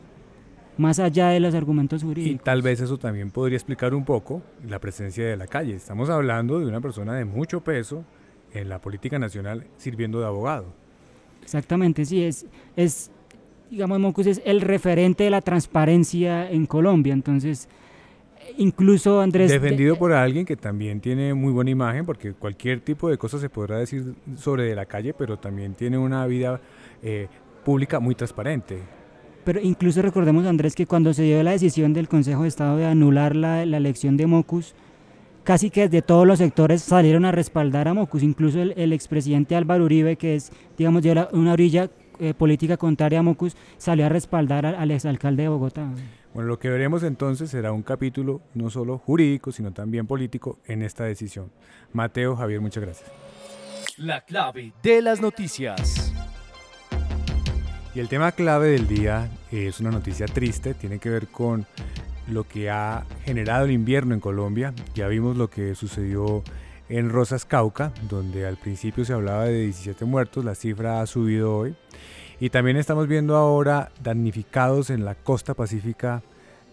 más 0.76 1.00
allá 1.00 1.30
de 1.30 1.40
los 1.40 1.52
argumentos 1.56 2.04
jurídicos. 2.04 2.40
Y 2.40 2.44
tal 2.44 2.62
vez 2.62 2.80
eso 2.80 2.96
también 2.96 3.32
podría 3.32 3.56
explicar 3.56 3.92
un 3.92 4.04
poco 4.04 4.40
la 4.64 4.78
presencia 4.78 5.26
de 5.26 5.36
la 5.36 5.48
calle. 5.48 5.74
Estamos 5.74 6.10
hablando 6.10 6.60
de 6.60 6.66
una 6.66 6.80
persona 6.80 7.16
de 7.16 7.24
mucho 7.24 7.60
peso 7.60 8.04
en 8.52 8.68
la 8.68 8.80
política 8.80 9.18
nacional 9.18 9.66
sirviendo 9.78 10.20
de 10.20 10.26
abogado. 10.26 10.66
Exactamente, 11.42 12.04
sí, 12.04 12.22
es, 12.22 12.46
es 12.76 13.10
digamos, 13.72 13.98
Mocus 13.98 14.28
es 14.28 14.42
el 14.44 14.60
referente 14.60 15.24
de 15.24 15.30
la 15.30 15.40
transparencia 15.40 16.48
en 16.48 16.66
Colombia. 16.66 17.14
Entonces, 17.14 17.68
incluso 18.56 19.20
Andrés... 19.20 19.50
Defendido 19.50 19.96
por 19.96 20.12
alguien 20.12 20.46
que 20.46 20.56
también 20.56 21.00
tiene 21.00 21.34
muy 21.34 21.52
buena 21.52 21.70
imagen, 21.70 22.06
porque 22.06 22.32
cualquier 22.32 22.80
tipo 22.80 23.08
de 23.08 23.18
cosa 23.18 23.38
se 23.38 23.48
podrá 23.48 23.78
decir 23.78 24.14
sobre 24.36 24.64
de 24.64 24.74
la 24.74 24.86
calle, 24.86 25.12
pero 25.12 25.38
también 25.38 25.74
tiene 25.74 25.98
una 25.98 26.26
vida 26.26 26.60
eh, 27.02 27.28
pública 27.64 28.00
muy 28.00 28.14
transparente. 28.14 28.78
pero 29.44 29.60
incluso 29.60 30.02
recordemos, 30.02 30.44
Andrés, 30.46 30.74
que 30.74 30.86
cuando 30.86 31.14
se 31.14 31.22
dio 31.22 31.42
la 31.42 31.52
decisión 31.52 31.92
del 31.92 32.08
Consejo 32.08 32.42
de 32.42 32.48
Estado 32.48 32.76
de 32.76 32.86
anular 32.86 33.34
la, 33.34 33.64
la 33.64 33.76
elección 33.78 34.16
de 34.16 34.26
Mocus, 34.26 34.74
casi 35.44 35.70
que 35.70 35.88
desde 35.88 36.02
todos 36.02 36.26
los 36.26 36.38
sectores 36.38 36.82
salieron 36.82 37.24
a 37.24 37.32
respaldar 37.32 37.88
a 37.88 37.94
Mocus, 37.94 38.22
incluso 38.22 38.60
el, 38.60 38.74
el 38.76 38.92
expresidente 38.92 39.56
Álvaro 39.56 39.84
Uribe, 39.84 40.16
que 40.16 40.34
es, 40.34 40.52
digamos, 40.76 41.02
de 41.02 41.26
una 41.32 41.52
orilla 41.54 41.88
eh, 42.18 42.34
política 42.34 42.76
contraria 42.76 43.20
a 43.20 43.22
Mocus, 43.22 43.56
salió 43.76 44.06
a 44.06 44.08
respaldar 44.08 44.66
al, 44.66 44.74
al 44.74 44.90
exalcalde 44.90 45.44
de 45.44 45.48
Bogotá. 45.48 45.88
Bueno, 46.34 46.48
lo 46.48 46.58
que 46.58 46.68
veremos 46.68 47.02
entonces 47.02 47.50
será 47.50 47.72
un 47.72 47.82
capítulo 47.82 48.40
no 48.54 48.70
solo 48.70 48.98
jurídico, 48.98 49.50
sino 49.50 49.72
también 49.72 50.06
político 50.06 50.58
en 50.66 50.82
esta 50.82 51.04
decisión. 51.04 51.50
Mateo, 51.92 52.36
Javier, 52.36 52.60
muchas 52.60 52.84
gracias. 52.84 53.10
La 53.96 54.20
clave 54.20 54.72
de 54.82 55.02
las 55.02 55.20
noticias. 55.20 56.12
Y 57.94 58.00
el 58.00 58.08
tema 58.08 58.32
clave 58.32 58.68
del 58.68 58.86
día 58.86 59.28
es 59.50 59.80
una 59.80 59.90
noticia 59.90 60.26
triste, 60.26 60.74
tiene 60.74 60.98
que 60.98 61.10
ver 61.10 61.28
con 61.28 61.66
lo 62.28 62.44
que 62.44 62.70
ha 62.70 63.04
generado 63.24 63.64
el 63.64 63.72
invierno 63.72 64.14
en 64.14 64.20
Colombia. 64.20 64.74
Ya 64.94 65.08
vimos 65.08 65.36
lo 65.36 65.48
que 65.50 65.74
sucedió 65.74 66.44
en 66.44 66.44
Rosas 67.10 67.44
Cauca, 67.44 67.92
donde 68.08 68.46
al 68.46 68.56
principio 68.56 69.04
se 69.04 69.12
hablaba 69.12 69.44
de 69.44 69.64
17 69.64 70.04
muertos, 70.04 70.44
la 70.44 70.54
cifra 70.54 71.00
ha 71.00 71.06
subido 71.06 71.56
hoy. 71.56 71.76
Y 72.40 72.50
también 72.50 72.76
estamos 72.76 73.08
viendo 73.08 73.36
ahora 73.36 73.90
damnificados 74.02 74.90
en 74.90 75.04
la 75.04 75.14
costa 75.14 75.54
pacífica 75.54 76.22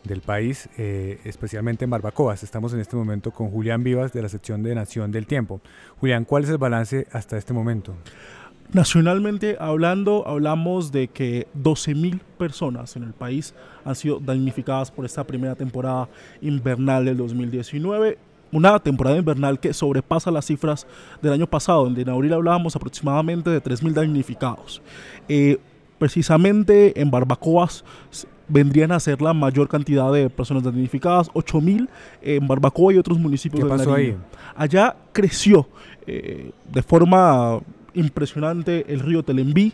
del 0.03 0.21
país, 0.21 0.69
eh, 0.77 1.19
especialmente 1.25 1.83
en 1.83 1.89
Barbacoas. 1.89 2.43
Estamos 2.43 2.73
en 2.73 2.79
este 2.79 2.95
momento 2.95 3.31
con 3.31 3.49
Julián 3.49 3.83
Vivas 3.83 4.13
de 4.13 4.21
la 4.21 4.29
sección 4.29 4.61
de 4.63 4.75
Nación 4.75 5.11
del 5.11 5.25
Tiempo. 5.25 5.61
Julián, 5.99 6.23
¿cuál 6.23 6.43
es 6.43 6.49
el 6.49 6.59
balance 6.59 7.07
hasta 7.11 7.37
este 7.37 7.53
momento? 7.53 7.95
Nacionalmente 8.71 9.57
hablando, 9.59 10.27
hablamos 10.27 10.91
de 10.91 11.07
que 11.07 11.47
12.000 11.57 12.19
personas 12.37 12.95
en 12.95 13.03
el 13.03 13.13
país 13.13 13.53
han 13.83 13.95
sido 13.95 14.19
damnificadas 14.19 14.91
por 14.91 15.05
esta 15.05 15.23
primera 15.23 15.55
temporada 15.55 16.09
invernal 16.41 17.05
del 17.05 17.17
2019 17.17 18.17
una 18.51 18.79
temporada 18.79 19.17
invernal 19.17 19.59
que 19.59 19.73
sobrepasa 19.73 20.31
las 20.31 20.45
cifras 20.45 20.87
del 21.21 21.33
año 21.33 21.47
pasado, 21.47 21.83
donde 21.83 22.01
en 22.01 22.09
abril 22.09 22.33
hablábamos 22.33 22.75
aproximadamente 22.75 23.49
de 23.49 23.61
3.000 23.61 23.93
damnificados. 23.93 24.81
Eh, 25.27 25.57
precisamente 25.97 26.99
en 26.99 27.09
Barbacoas 27.11 27.83
vendrían 28.47 28.91
a 28.91 28.99
ser 28.99 29.21
la 29.21 29.33
mayor 29.33 29.67
cantidad 29.67 30.11
de 30.13 30.29
personas 30.29 30.63
damnificadas, 30.63 31.29
8.000 31.31 31.87
en 32.21 32.47
Barbacoa 32.47 32.93
y 32.93 32.97
otros 32.97 33.17
municipios 33.17 33.63
¿Qué 33.63 33.69
de 33.69 33.77
pasó 33.77 33.91
Nariño. 33.91 34.17
ahí? 34.17 34.17
Allá 34.55 34.95
creció 35.11 35.67
eh, 36.05 36.51
de 36.71 36.83
forma 36.83 37.59
impresionante 37.93 38.85
el 38.93 38.99
río 38.99 39.23
Telembí, 39.23 39.73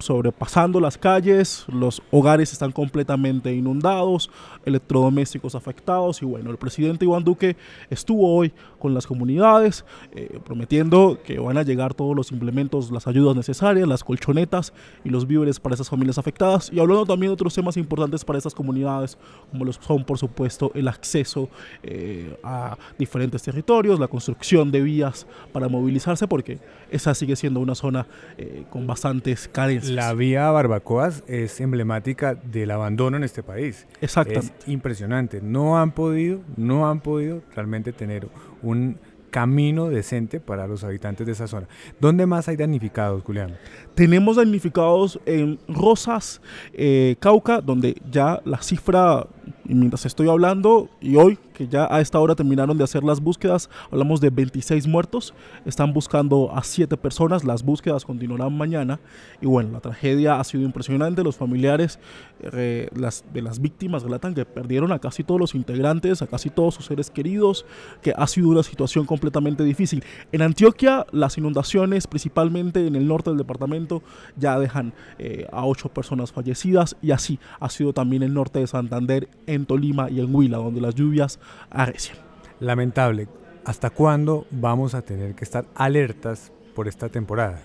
sobrepasando 0.00 0.80
las 0.80 0.98
calles, 0.98 1.64
los 1.68 2.02
hogares 2.10 2.52
están 2.52 2.72
completamente 2.72 3.54
inundados, 3.54 4.30
electrodomésticos 4.64 5.54
afectados 5.54 6.22
y 6.22 6.24
bueno, 6.26 6.50
el 6.50 6.56
presidente 6.56 7.04
Iván 7.04 7.24
Duque 7.24 7.56
estuvo 7.90 8.34
hoy 8.34 8.52
con 8.78 8.94
las 8.94 9.06
comunidades 9.06 9.84
eh, 10.12 10.40
prometiendo 10.44 11.18
que 11.22 11.38
van 11.38 11.58
a 11.58 11.62
llegar 11.62 11.94
todos 11.94 12.16
los 12.16 12.32
implementos, 12.32 12.90
las 12.90 13.06
ayudas 13.06 13.36
necesarias, 13.36 13.86
las 13.86 14.02
colchonetas 14.02 14.72
y 15.04 15.10
los 15.10 15.26
víveres 15.26 15.60
para 15.60 15.74
esas 15.74 15.88
familias 15.88 16.18
afectadas 16.18 16.70
y 16.72 16.80
hablando 16.80 17.06
también 17.06 17.30
de 17.30 17.34
otros 17.34 17.54
temas 17.54 17.76
importantes 17.76 18.24
para 18.24 18.38
estas 18.38 18.54
comunidades 18.54 19.18
como 19.50 19.64
los 19.64 19.76
son 19.76 20.04
por 20.04 20.18
supuesto 20.18 20.72
el 20.74 20.88
acceso 20.88 21.48
eh, 21.82 22.36
a 22.42 22.76
diferentes 22.98 23.42
territorios, 23.42 24.00
la 24.00 24.08
construcción 24.08 24.70
de 24.70 24.80
vías 24.80 25.26
para 25.52 25.68
movilizarse 25.68 26.26
porque 26.26 26.58
esa 26.90 27.14
sigue 27.14 27.36
siendo 27.36 27.60
una 27.60 27.74
zona 27.74 28.06
eh, 28.38 28.64
con 28.70 28.86
bastantes 28.86 29.48
carencias. 29.48 29.89
La 29.90 30.14
vía 30.14 30.48
Barbacoas 30.50 31.24
es 31.26 31.60
emblemática 31.60 32.34
del 32.34 32.70
abandono 32.70 33.16
en 33.16 33.24
este 33.24 33.42
país. 33.42 33.88
Exactamente. 34.00 34.54
Es 34.60 34.68
impresionante. 34.68 35.40
No 35.42 35.78
han 35.78 35.90
podido, 35.92 36.40
no 36.56 36.88
han 36.88 37.00
podido 37.00 37.42
realmente 37.54 37.92
tener 37.92 38.28
un 38.62 38.98
camino 39.30 39.88
decente 39.88 40.38
para 40.38 40.66
los 40.66 40.84
habitantes 40.84 41.26
de 41.26 41.32
esa 41.32 41.48
zona. 41.48 41.66
¿Dónde 42.00 42.26
más 42.26 42.48
hay 42.48 42.56
damnificados, 42.56 43.22
Julián? 43.24 43.56
Tenemos 43.94 44.36
damnificados 44.36 45.20
en 45.26 45.58
Rosas, 45.66 46.40
eh, 46.72 47.16
Cauca, 47.18 47.60
donde 47.60 48.00
ya 48.10 48.40
la 48.44 48.62
cifra, 48.62 49.26
mientras 49.64 50.06
estoy 50.06 50.28
hablando, 50.28 50.88
y 51.00 51.16
hoy, 51.16 51.38
que 51.60 51.68
ya 51.68 51.86
a 51.90 52.00
esta 52.00 52.18
hora 52.18 52.34
terminaron 52.34 52.78
de 52.78 52.84
hacer 52.84 53.04
las 53.04 53.20
búsquedas, 53.20 53.68
hablamos 53.90 54.18
de 54.22 54.30
26 54.30 54.86
muertos, 54.86 55.34
están 55.66 55.92
buscando 55.92 56.50
a 56.54 56.62
7 56.62 56.96
personas, 56.96 57.44
las 57.44 57.62
búsquedas 57.62 58.06
continuarán 58.06 58.56
mañana, 58.56 58.98
y 59.42 59.46
bueno, 59.46 59.72
la 59.72 59.80
tragedia 59.80 60.40
ha 60.40 60.44
sido 60.44 60.64
impresionante, 60.64 61.22
los 61.22 61.36
familiares 61.36 61.98
eh, 62.40 62.88
de 62.94 63.42
las 63.42 63.60
víctimas 63.60 64.04
relatan 64.04 64.34
que 64.34 64.46
perdieron 64.46 64.90
a 64.90 65.00
casi 65.00 65.22
todos 65.22 65.38
los 65.38 65.54
integrantes, 65.54 66.22
a 66.22 66.26
casi 66.26 66.48
todos 66.48 66.76
sus 66.76 66.86
seres 66.86 67.10
queridos, 67.10 67.66
que 68.00 68.14
ha 68.16 68.26
sido 68.26 68.48
una 68.48 68.62
situación 68.62 69.04
completamente 69.04 69.62
difícil. 69.62 70.02
En 70.32 70.40
Antioquia, 70.40 71.04
las 71.12 71.36
inundaciones, 71.36 72.06
principalmente 72.06 72.86
en 72.86 72.96
el 72.96 73.06
norte 73.06 73.28
del 73.28 73.38
departamento, 73.38 74.02
ya 74.36 74.58
dejan 74.58 74.94
eh, 75.18 75.46
a 75.52 75.66
ocho 75.66 75.90
personas 75.90 76.32
fallecidas. 76.32 76.96
Y 77.02 77.10
así 77.10 77.38
ha 77.58 77.68
sido 77.68 77.92
también 77.92 78.22
el 78.22 78.32
norte 78.32 78.60
de 78.60 78.66
Santander, 78.66 79.28
en 79.46 79.66
Tolima 79.66 80.08
y 80.10 80.20
en 80.20 80.34
Huila, 80.34 80.56
donde 80.56 80.80
las 80.80 80.94
lluvias 80.94 81.38
arrecian. 81.70 82.18
Lamentable. 82.60 83.28
¿Hasta 83.64 83.90
cuándo 83.90 84.46
vamos 84.50 84.94
a 84.94 85.02
tener 85.02 85.34
que 85.34 85.44
estar 85.44 85.64
alertas 85.74 86.52
por 86.74 86.88
esta 86.88 87.08
temporada? 87.08 87.60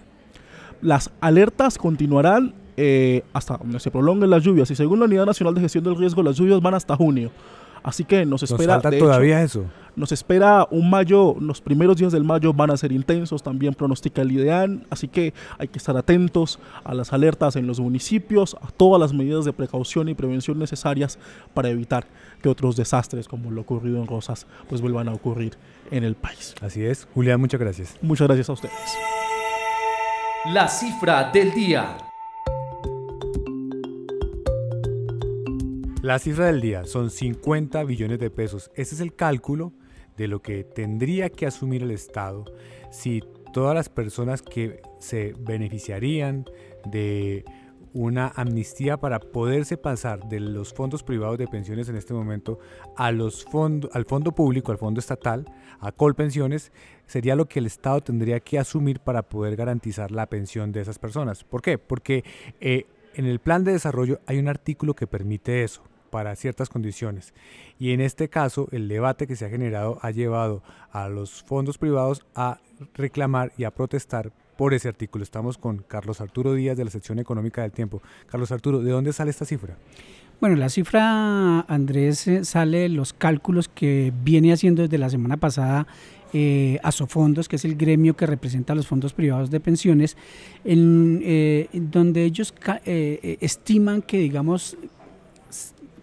Las 0.82 1.10
alertas 1.22 1.78
continuarán 1.78 2.54
eh, 2.78 3.24
hasta 3.32 3.58
donde 3.58 3.80
se 3.80 3.90
prolonguen 3.90 4.30
las 4.30 4.44
lluvias 4.44 4.70
y 4.70 4.76
según 4.76 5.00
la 5.00 5.06
Unidad 5.06 5.26
Nacional 5.26 5.56
de 5.56 5.62
Gestión 5.62 5.84
del 5.84 5.98
Riesgo, 5.98 6.22
las 6.22 6.36
lluvias 6.36 6.62
van 6.62 6.74
hasta 6.74 6.96
junio. 6.96 7.32
Así 7.86 8.04
que 8.04 8.26
nos 8.26 8.42
¿Nos 8.42 8.52
espera 8.52 8.74
falta 8.74 8.90
de 8.90 8.98
hecho, 8.98 9.06
todavía 9.06 9.44
eso? 9.44 9.66
Nos 9.96 10.12
espera 10.12 10.68
un 10.72 10.90
mayo, 10.90 11.36
los 11.40 11.62
primeros 11.62 11.98
días 11.98 12.12
del 12.12 12.24
mayo 12.24 12.52
van 12.52 12.72
a 12.72 12.78
ser 12.78 12.92
intensos, 12.92 13.44
también 13.44 13.76
pronostica 13.76 14.24
el 14.24 14.32
IDEAN, 14.32 14.88
así 14.90 15.08
que 15.08 15.36
hay 15.60 15.68
que 15.68 15.78
estar 15.78 15.96
atentos 15.96 16.58
a 16.84 16.96
las 16.96 17.14
alertas 17.14 17.56
en 17.56 17.68
los 17.68 17.80
municipios, 17.80 18.58
a 18.60 18.72
todas 18.72 19.00
las 19.00 19.14
medidas 19.14 19.46
de 19.46 19.54
precaución 19.54 20.10
y 20.10 20.16
prevención 20.16 20.58
necesarias 20.58 21.20
para 21.54 21.70
evitar 21.70 22.08
que 22.42 22.50
otros 22.50 22.76
desastres 22.76 23.28
como 23.28 23.52
lo 23.52 23.62
ocurrido 23.62 24.02
en 24.02 24.08
Rosas 24.08 24.48
pues 24.68 24.82
vuelvan 24.82 25.08
a 25.08 25.14
ocurrir 25.14 25.54
en 25.92 26.04
el 26.04 26.16
país. 26.16 26.56
Así 26.62 26.84
es. 26.84 27.08
Julián, 27.14 27.40
muchas 27.40 27.60
gracias. 27.60 27.96
Muchas 28.02 28.26
gracias 28.26 28.50
a 28.50 28.54
ustedes. 28.54 28.98
La 30.52 30.68
cifra 30.68 31.30
del 31.32 31.54
día. 31.54 31.98
La 36.06 36.20
cifra 36.20 36.46
del 36.46 36.62
día 36.62 36.86
son 36.86 37.10
50 37.10 37.84
billones 37.84 38.20
de 38.20 38.30
pesos. 38.30 38.70
Ese 38.76 38.94
es 38.94 39.02
el 39.02 39.16
cálculo 39.16 39.74
de 40.18 40.28
lo 40.28 40.40
que 40.40 40.64
tendría 40.64 41.32
que 41.32 41.48
asumir 41.48 41.82
el 41.82 41.90
Estado 41.90 42.46
si 42.92 43.24
todas 43.54 43.74
las 43.74 43.90
personas 43.90 44.44
que 44.44 44.84
se 45.00 45.34
beneficiarían 45.40 46.46
de 46.86 47.44
una 47.92 48.28
amnistía 48.36 48.98
para 48.98 49.20
poderse 49.20 49.78
pasar 49.78 50.30
de 50.30 50.40
los 50.42 50.76
fondos 50.76 51.02
privados 51.02 51.40
de 51.40 51.48
pensiones 51.48 51.90
en 51.90 51.96
este 51.96 52.14
momento 52.14 52.60
a 52.96 53.12
los 53.12 53.44
fondos, 53.44 53.90
al 53.96 54.06
fondo 54.06 54.32
público, 54.32 54.72
al 54.72 54.78
fondo 54.78 55.00
estatal, 55.00 55.52
a 55.80 55.92
Colpensiones, 55.92 56.72
sería 57.08 57.36
lo 57.36 57.48
que 57.48 57.58
el 57.58 57.66
Estado 57.66 58.02
tendría 58.02 58.40
que 58.42 58.60
asumir 58.60 59.00
para 59.00 59.24
poder 59.24 59.56
garantizar 59.56 60.12
la 60.12 60.28
pensión 60.28 60.72
de 60.72 60.82
esas 60.82 61.00
personas. 61.00 61.44
¿Por 61.44 61.64
qué? 61.64 61.80
Porque 61.80 62.24
eh, 62.62 62.86
en 63.16 63.26
el 63.26 63.40
plan 63.40 63.64
de 63.64 63.72
desarrollo 63.72 64.20
hay 64.28 64.38
un 64.38 64.50
artículo 64.50 64.94
que 64.94 65.08
permite 65.08 65.64
eso 65.64 65.82
para 66.16 66.34
ciertas 66.38 66.70
condiciones. 66.70 67.34
Y 67.78 67.92
en 67.92 68.00
este 68.00 68.30
caso, 68.30 68.70
el 68.72 68.88
debate 68.88 69.28
que 69.28 69.36
se 69.36 69.44
ha 69.44 69.50
generado 69.50 70.00
ha 70.02 70.12
llevado 70.12 70.64
a 70.94 71.10
los 71.10 71.44
fondos 71.44 71.78
privados 71.78 72.26
a 72.36 72.60
reclamar 72.94 73.52
y 73.58 73.66
a 73.66 73.72
protestar 73.72 74.32
por 74.56 74.74
ese 74.74 74.88
artículo. 74.88 75.26
Estamos 75.26 75.58
con 75.58 75.80
Carlos 75.80 76.22
Arturo 76.22 76.54
Díaz 76.54 76.78
de 76.78 76.86
la 76.86 76.90
sección 76.90 77.20
económica 77.20 77.64
del 77.64 77.74
tiempo. 77.74 78.02
Carlos 78.28 78.50
Arturo, 78.54 78.80
¿de 78.80 78.92
dónde 78.92 79.12
sale 79.12 79.30
esta 79.30 79.44
cifra? 79.44 79.76
Bueno, 80.40 80.56
la 80.56 80.70
cifra, 80.70 81.60
Andrés, 81.68 82.28
eh, 82.28 82.46
sale 82.46 82.78
de 82.78 82.90
los 82.90 83.12
cálculos 83.12 83.68
que 83.68 84.14
viene 84.24 84.54
haciendo 84.54 84.84
desde 84.84 84.98
la 84.98 85.10
semana 85.10 85.36
pasada 85.36 85.86
eh, 86.38 86.80
Asofondos, 86.84 87.48
que 87.48 87.56
es 87.56 87.64
el 87.64 87.76
gremio 87.76 88.18
que 88.18 88.26
representa 88.26 88.74
a 88.74 88.76
los 88.76 88.88
fondos 88.88 89.14
privados 89.14 89.50
de 89.52 89.62
pensiones, 89.62 90.18
en, 90.66 91.22
eh, 91.24 91.70
donde 91.72 92.26
ellos 92.26 92.54
eh, 92.86 93.38
estiman 93.40 94.02
que, 94.02 94.18
digamos, 94.18 94.78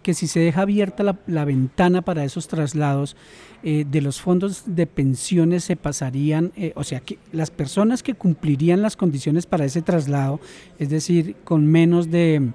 que 0.03 0.13
si 0.13 0.27
se 0.27 0.39
deja 0.39 0.61
abierta 0.61 1.17
la, 1.25 1.45
ventana 1.45 2.03
para 2.03 2.23
esos 2.23 2.47
traslados 2.47 3.15
eh, 3.63 3.85
de 3.89 4.01
los 4.01 4.21
fondos 4.21 4.63
de 4.67 4.85
pensiones 4.85 5.63
se 5.63 5.75
pasarían, 5.75 6.51
eh, 6.55 6.73
o 6.75 6.83
sea, 6.83 6.99
que 6.99 7.17
las 7.31 7.49
personas 7.49 8.03
que 8.03 8.13
cumplirían 8.13 8.81
las 8.81 8.97
condiciones 8.97 9.45
para 9.45 9.65
ese 9.65 9.81
traslado, 9.81 10.39
es 10.77 10.89
decir, 10.89 11.37
con 11.43 11.65
menos 11.65 12.11
de, 12.11 12.51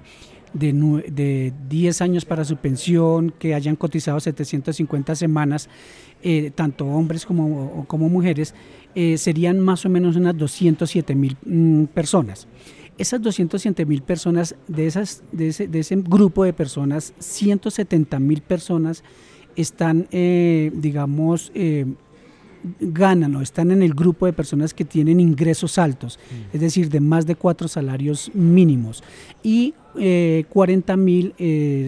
de, 0.53 0.71
de 1.11 1.53
10 1.67 2.01
años 2.01 2.25
para 2.25 2.45
su 2.45 2.57
pensión, 2.57 3.33
que 3.37 3.55
hayan 3.55 3.75
cotizado 3.75 4.19
750 4.19 5.15
semanas, 5.15 5.67
eh, 6.21 6.51
tanto 6.53 6.85
hombres 6.85 7.25
como, 7.25 7.85
como 7.87 8.07
mujeres, 8.07 8.53
serían 9.15 9.59
más 9.59 9.85
o 9.85 9.89
menos 9.89 10.17
unas 10.17 10.35
207 10.35 11.15
mil 11.15 11.37
mm, 11.45 11.85
personas. 11.85 12.47
Esas 12.99 13.21
270 13.21 13.85
mil 13.85 14.01
personas, 14.01 14.55
de, 14.67 14.85
esas, 14.85 15.23
de, 15.31 15.47
ese, 15.47 15.67
de 15.69 15.79
ese 15.79 15.95
grupo 15.95 16.43
de 16.43 16.51
personas, 16.51 17.13
170 17.17 18.19
mil 18.19 18.41
personas 18.41 19.03
están, 19.55 20.07
eh, 20.11 20.69
digamos, 20.75 21.49
eh, 21.55 21.85
ganan 22.81 23.37
o 23.37 23.41
están 23.41 23.71
en 23.71 23.81
el 23.81 23.93
grupo 23.93 24.25
de 24.25 24.33
personas 24.33 24.73
que 24.73 24.83
tienen 24.83 25.21
ingresos 25.21 25.77
altos, 25.77 26.19
mm. 26.29 26.55
es 26.55 26.61
decir, 26.61 26.89
de 26.89 26.99
más 26.99 27.25
de 27.25 27.35
cuatro 27.35 27.69
salarios 27.69 28.29
mínimos. 28.33 29.01
Y 29.41 29.73
40 30.49 30.95
mil 30.97 31.33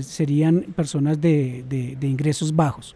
serían 0.02 0.66
personas 0.76 1.22
de, 1.22 1.64
de, 1.70 2.08
ingresos 2.08 2.54
bajos. 2.54 2.96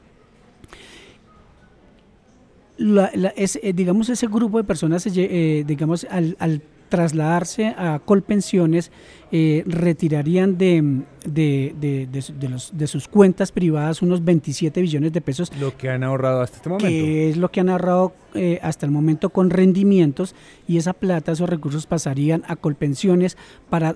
digamos, 3.76 4.10
ese 4.10 4.28
grupo 4.28 4.58
de 4.58 4.64
personas, 4.64 5.04
digamos, 5.06 6.06
al, 6.10 6.36
al 6.40 6.62
trasladarse 6.90 7.68
a 7.78 8.00
Colpensiones, 8.04 8.92
eh, 9.32 9.64
retirarían 9.66 10.58
de, 10.58 11.02
de, 11.26 12.08
los, 12.50 12.78
de, 12.78 12.88
sus 12.88 13.08
cuentas 13.08 13.52
privadas 13.52 14.02
unos 14.02 14.24
27 14.24 14.82
billones 14.82 15.12
de 15.12 15.22
pesos. 15.22 15.52
Lo 15.60 15.76
que 15.76 15.90
han 15.90 16.04
ahorrado 16.04 16.42
hasta 16.42 16.58
este 16.58 16.70
momento. 16.70 16.88
Que 16.88 17.30
es 17.30 17.38
lo 17.38 17.50
que 17.52 17.60
han 17.60 17.70
ahorrado 17.70 18.14
eh, 18.34 18.60
hasta 18.62 18.86
el 18.86 18.92
momento 18.92 19.30
con 19.30 19.50
rendimientos 19.50 20.36
y 20.68 20.78
esa 20.78 20.94
plata, 20.94 21.32
esos 21.32 21.50
recursos 21.50 21.86
pasarían 21.88 22.44
a 22.48 22.56
Colpensiones 22.56 23.38
para 23.70 23.96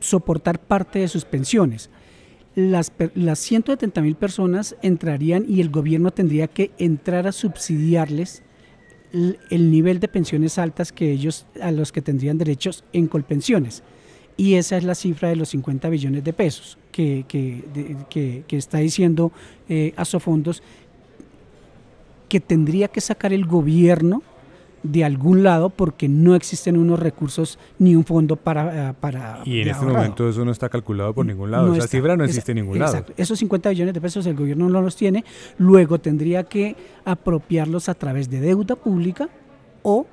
soportar 0.00 0.58
parte 0.58 1.00
de 1.00 1.08
sus 1.08 1.24
pensiones. 1.24 1.90
Las, 2.54 2.92
las 3.14 3.38
170 3.38 4.02
mil 4.02 4.14
personas 4.14 4.76
entrarían 4.82 5.46
y 5.48 5.60
el 5.60 5.70
gobierno 5.70 6.10
tendría 6.10 6.48
que 6.48 6.70
entrar 6.78 7.26
a 7.26 7.32
subsidiarles 7.32 8.42
el 9.12 9.70
nivel 9.70 10.00
de 10.00 10.08
pensiones 10.08 10.58
altas 10.58 10.92
que 10.92 11.12
ellos, 11.12 11.46
a 11.60 11.70
los 11.70 11.92
que 11.92 12.02
tendrían 12.02 12.38
derechos 12.38 12.84
en 12.92 13.06
Colpensiones. 13.06 13.82
Y 14.36 14.54
esa 14.54 14.76
es 14.76 14.84
la 14.84 14.94
cifra 14.94 15.28
de 15.28 15.36
los 15.36 15.50
50 15.50 15.88
billones 15.88 16.24
de 16.24 16.32
pesos 16.32 16.78
que, 16.90 17.24
que, 17.28 18.44
está 18.56 18.78
diciendo 18.78 19.30
eh, 19.68 19.92
Asofondos 19.96 20.62
que 22.28 22.40
tendría 22.40 22.88
que 22.88 23.02
sacar 23.02 23.32
el 23.32 23.44
gobierno 23.44 24.22
de 24.82 25.04
algún 25.04 25.42
lado 25.42 25.70
porque 25.70 26.08
no 26.08 26.34
existen 26.34 26.76
unos 26.76 26.98
recursos 26.98 27.58
ni 27.78 27.94
un 27.94 28.04
fondo 28.04 28.36
para... 28.36 28.90
Eh, 28.90 28.94
para 29.00 29.40
y 29.44 29.60
en 29.60 29.68
este 29.68 29.84
momento 29.84 30.28
eso 30.28 30.44
no 30.44 30.50
está 30.50 30.68
calculado 30.68 31.14
por 31.14 31.26
ningún 31.26 31.50
lado, 31.50 31.74
esa 31.74 31.88
cifra 31.88 32.16
no 32.16 32.24
existe 32.24 32.52
en 32.52 32.56
ningún 32.56 32.78
lado. 32.78 33.04
Esos 33.16 33.38
50 33.38 33.70
billones 33.70 33.94
de 33.94 34.00
pesos 34.00 34.26
el 34.26 34.34
gobierno 34.36 34.68
no 34.68 34.82
los 34.82 34.96
tiene, 34.96 35.24
luego 35.58 35.98
tendría 35.98 36.44
que 36.44 36.76
apropiarlos 37.04 37.88
a 37.88 37.94
través 37.94 38.28
de 38.30 38.40
deuda 38.40 38.76
pública 38.76 39.28
o 39.82 40.06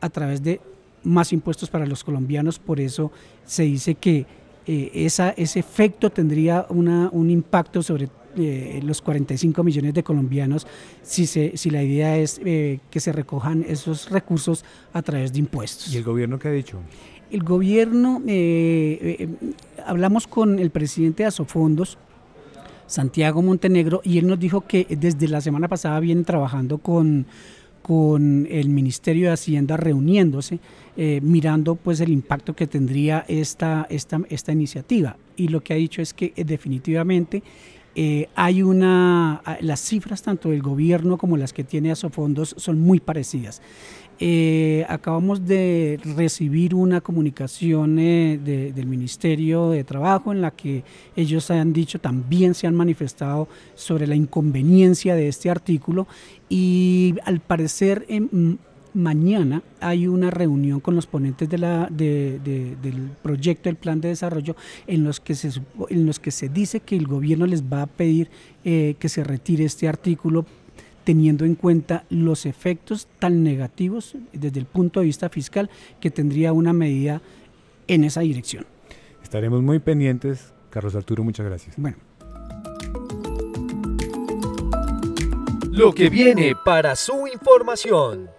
a 0.00 0.08
través 0.08 0.42
de 0.42 0.60
más 1.04 1.32
impuestos 1.32 1.70
para 1.70 1.86
los 1.86 2.04
colombianos, 2.04 2.58
por 2.58 2.80
eso 2.80 3.10
se 3.44 3.62
dice 3.62 3.94
que 3.94 4.26
eh, 4.66 4.90
esa, 4.92 5.30
ese 5.30 5.60
efecto 5.60 6.10
tendría 6.10 6.66
una, 6.68 7.08
un 7.12 7.30
impacto 7.30 7.82
sobre 7.82 8.08
eh, 8.38 8.80
los 8.82 9.02
45 9.02 9.62
millones 9.64 9.94
de 9.94 10.02
colombianos 10.02 10.66
si, 11.02 11.26
se, 11.26 11.56
si 11.56 11.70
la 11.70 11.82
idea 11.82 12.16
es 12.16 12.40
eh, 12.44 12.80
que 12.90 13.00
se 13.00 13.12
recojan 13.12 13.64
esos 13.68 14.10
recursos 14.10 14.64
a 14.92 15.02
través 15.02 15.32
de 15.32 15.40
impuestos. 15.40 15.92
¿Y 15.92 15.96
el 15.96 16.04
gobierno 16.04 16.38
qué 16.38 16.48
ha 16.48 16.52
dicho? 16.52 16.78
El 17.30 17.42
gobierno, 17.42 18.22
eh, 18.26 19.28
hablamos 19.84 20.26
con 20.26 20.58
el 20.58 20.70
presidente 20.70 21.24
de 21.24 21.28
Asofondos, 21.28 21.98
Santiago 22.86 23.42
Montenegro, 23.42 24.00
y 24.02 24.18
él 24.18 24.26
nos 24.26 24.38
dijo 24.38 24.62
que 24.62 24.86
desde 24.88 25.28
la 25.28 25.40
semana 25.40 25.68
pasada 25.68 26.00
vienen 26.00 26.24
trabajando 26.24 26.78
con, 26.78 27.26
con 27.82 28.46
el 28.50 28.70
Ministerio 28.70 29.26
de 29.26 29.34
Hacienda 29.34 29.76
reuniéndose, 29.76 30.58
mirando 30.96 31.76
pues 31.76 32.00
el 32.00 32.10
impacto 32.10 32.56
que 32.56 32.66
tendría 32.66 33.26
esta, 33.28 33.86
esta, 33.90 34.20
esta 34.30 34.52
iniciativa. 34.52 35.16
Y 35.36 35.48
lo 35.48 35.62
que 35.62 35.74
ha 35.74 35.76
dicho 35.76 36.00
es 36.00 36.14
que 36.14 36.32
definitivamente 36.34 37.42
eh, 38.00 38.28
hay 38.36 38.62
una, 38.62 39.42
las 39.60 39.80
cifras 39.80 40.22
tanto 40.22 40.50
del 40.50 40.62
gobierno 40.62 41.18
como 41.18 41.36
las 41.36 41.52
que 41.52 41.64
tiene 41.64 41.90
Asofondos 41.90 42.54
son 42.56 42.78
muy 42.78 43.00
parecidas. 43.00 43.60
Eh, 44.20 44.86
acabamos 44.88 45.44
de 45.44 45.98
recibir 46.16 46.76
una 46.76 47.00
comunicación 47.00 47.98
eh, 47.98 48.38
del 48.38 48.86
Ministerio 48.86 49.70
de 49.70 49.82
Trabajo 49.82 50.30
en 50.30 50.42
la 50.42 50.52
que 50.52 50.84
ellos 51.16 51.50
han 51.50 51.72
dicho, 51.72 52.00
también 52.00 52.54
se 52.54 52.68
han 52.68 52.76
manifestado 52.76 53.48
sobre 53.74 54.06
la 54.06 54.14
inconveniencia 54.14 55.16
de 55.16 55.26
este 55.26 55.50
artículo 55.50 56.06
y 56.48 57.16
al 57.24 57.40
parecer 57.40 58.06
mañana 58.98 59.62
hay 59.80 60.08
una 60.08 60.30
reunión 60.30 60.80
con 60.80 60.96
los 60.96 61.06
ponentes 61.06 61.48
de 61.48 61.56
la, 61.56 61.86
del 61.88 63.10
proyecto 63.22 63.68
del 63.68 63.76
plan 63.76 64.00
de 64.00 64.08
desarrollo 64.08 64.56
en 64.86 65.04
los, 65.04 65.20
que 65.20 65.34
se, 65.34 65.50
en 65.88 66.04
los 66.04 66.18
que 66.18 66.32
se 66.32 66.48
dice 66.48 66.80
que 66.80 66.96
el 66.96 67.06
gobierno 67.06 67.46
les 67.46 67.62
va 67.62 67.82
a 67.82 67.86
pedir 67.86 68.28
eh, 68.64 68.96
que 68.98 69.08
se 69.08 69.22
retire 69.22 69.64
este 69.64 69.88
artículo 69.88 70.44
teniendo 71.04 71.44
en 71.44 71.54
cuenta 71.54 72.04
los 72.10 72.44
efectos 72.44 73.06
tan 73.18 73.42
negativos 73.44 74.16
desde 74.32 74.58
el 74.58 74.66
punto 74.66 75.00
de 75.00 75.06
vista 75.06 75.28
fiscal 75.28 75.70
que 76.00 76.10
tendría 76.10 76.52
una 76.52 76.72
medida 76.72 77.22
en 77.86 78.04
esa 78.04 78.20
dirección. 78.20 78.66
Estaremos 79.22 79.62
muy 79.62 79.78
pendientes. 79.78 80.52
Carlos 80.70 80.94
Arturo, 80.94 81.22
muchas 81.22 81.46
gracias. 81.46 81.76
Bueno. 81.78 81.96
Lo 85.70 85.94
que 85.94 86.10
viene 86.10 86.54
para 86.64 86.96
su 86.96 87.26
información. 87.26 88.37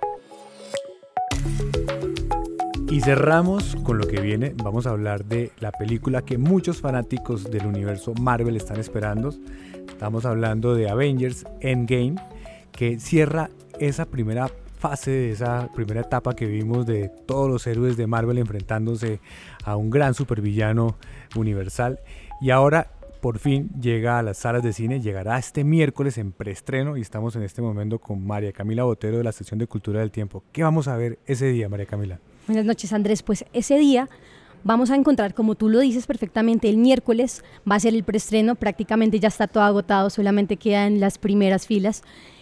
Y 2.89 3.01
cerramos 3.01 3.75
con 3.83 3.99
lo 3.99 4.07
que 4.07 4.19
viene. 4.19 4.55
Vamos 4.63 4.87
a 4.87 4.89
hablar 4.89 5.23
de 5.23 5.51
la 5.59 5.71
película 5.71 6.23
que 6.23 6.39
muchos 6.39 6.81
fanáticos 6.81 7.51
del 7.51 7.67
universo 7.67 8.15
Marvel 8.19 8.55
están 8.55 8.79
esperando. 8.79 9.31
Estamos 9.87 10.25
hablando 10.25 10.73
de 10.73 10.89
Avengers 10.89 11.45
Endgame, 11.59 12.15
que 12.71 12.99
cierra 12.99 13.51
esa 13.79 14.05
primera 14.05 14.49
fase 14.79 15.11
de 15.11 15.31
esa 15.31 15.69
primera 15.75 16.01
etapa 16.01 16.35
que 16.35 16.47
vimos 16.47 16.87
de 16.87 17.09
todos 17.27 17.47
los 17.47 17.67
héroes 17.67 17.95
de 17.95 18.07
Marvel 18.07 18.39
enfrentándose 18.39 19.19
a 19.65 19.75
un 19.75 19.91
gran 19.91 20.15
supervillano 20.15 20.97
universal. 21.35 21.99
Y 22.41 22.49
ahora 22.49 22.87
por 23.21 23.37
fin 23.37 23.69
llega 23.79 24.17
a 24.17 24.23
las 24.23 24.39
salas 24.39 24.63
de 24.63 24.73
cine, 24.73 24.99
llegará 24.99 25.37
este 25.37 25.63
miércoles 25.63 26.17
en 26.17 26.31
preestreno 26.31 26.97
y 26.97 27.01
estamos 27.01 27.35
en 27.35 27.43
este 27.43 27.61
momento 27.61 27.99
con 27.99 28.25
María 28.25 28.51
Camila 28.51 28.85
Botero 28.85 29.19
de 29.19 29.23
la 29.23 29.31
sección 29.31 29.59
de 29.59 29.67
Cultura 29.67 29.99
del 29.99 30.09
Tiempo. 30.09 30.43
¿Qué 30.51 30.63
vamos 30.63 30.87
a 30.87 30.97
ver 30.97 31.19
ese 31.27 31.47
día, 31.47 31.69
María 31.69 31.85
Camila? 31.85 32.19
Buenas 32.49 32.65
noches, 32.65 32.93
Andrés. 32.93 33.21
Pues 33.21 33.45
ese 33.53 33.77
día 33.77 34.09
vamos 34.63 34.89
a 34.89 34.95
encontrar, 34.95 35.35
como 35.35 35.53
tú 35.53 35.69
lo 35.69 35.81
dices 35.81 36.07
perfectamente, 36.07 36.67
el 36.67 36.77
miércoles 36.77 37.43
va 37.69 37.75
a 37.75 37.79
ser 37.79 37.93
el 37.93 38.03
preestreno, 38.03 38.55
prácticamente 38.55 39.19
ya 39.19 39.27
está 39.27 39.45
todo 39.45 39.61
agotado, 39.61 40.09
solamente 40.09 40.57
quedan 40.57 40.99
las 40.99 41.19
primeras 41.19 41.67
filas. 41.67 42.01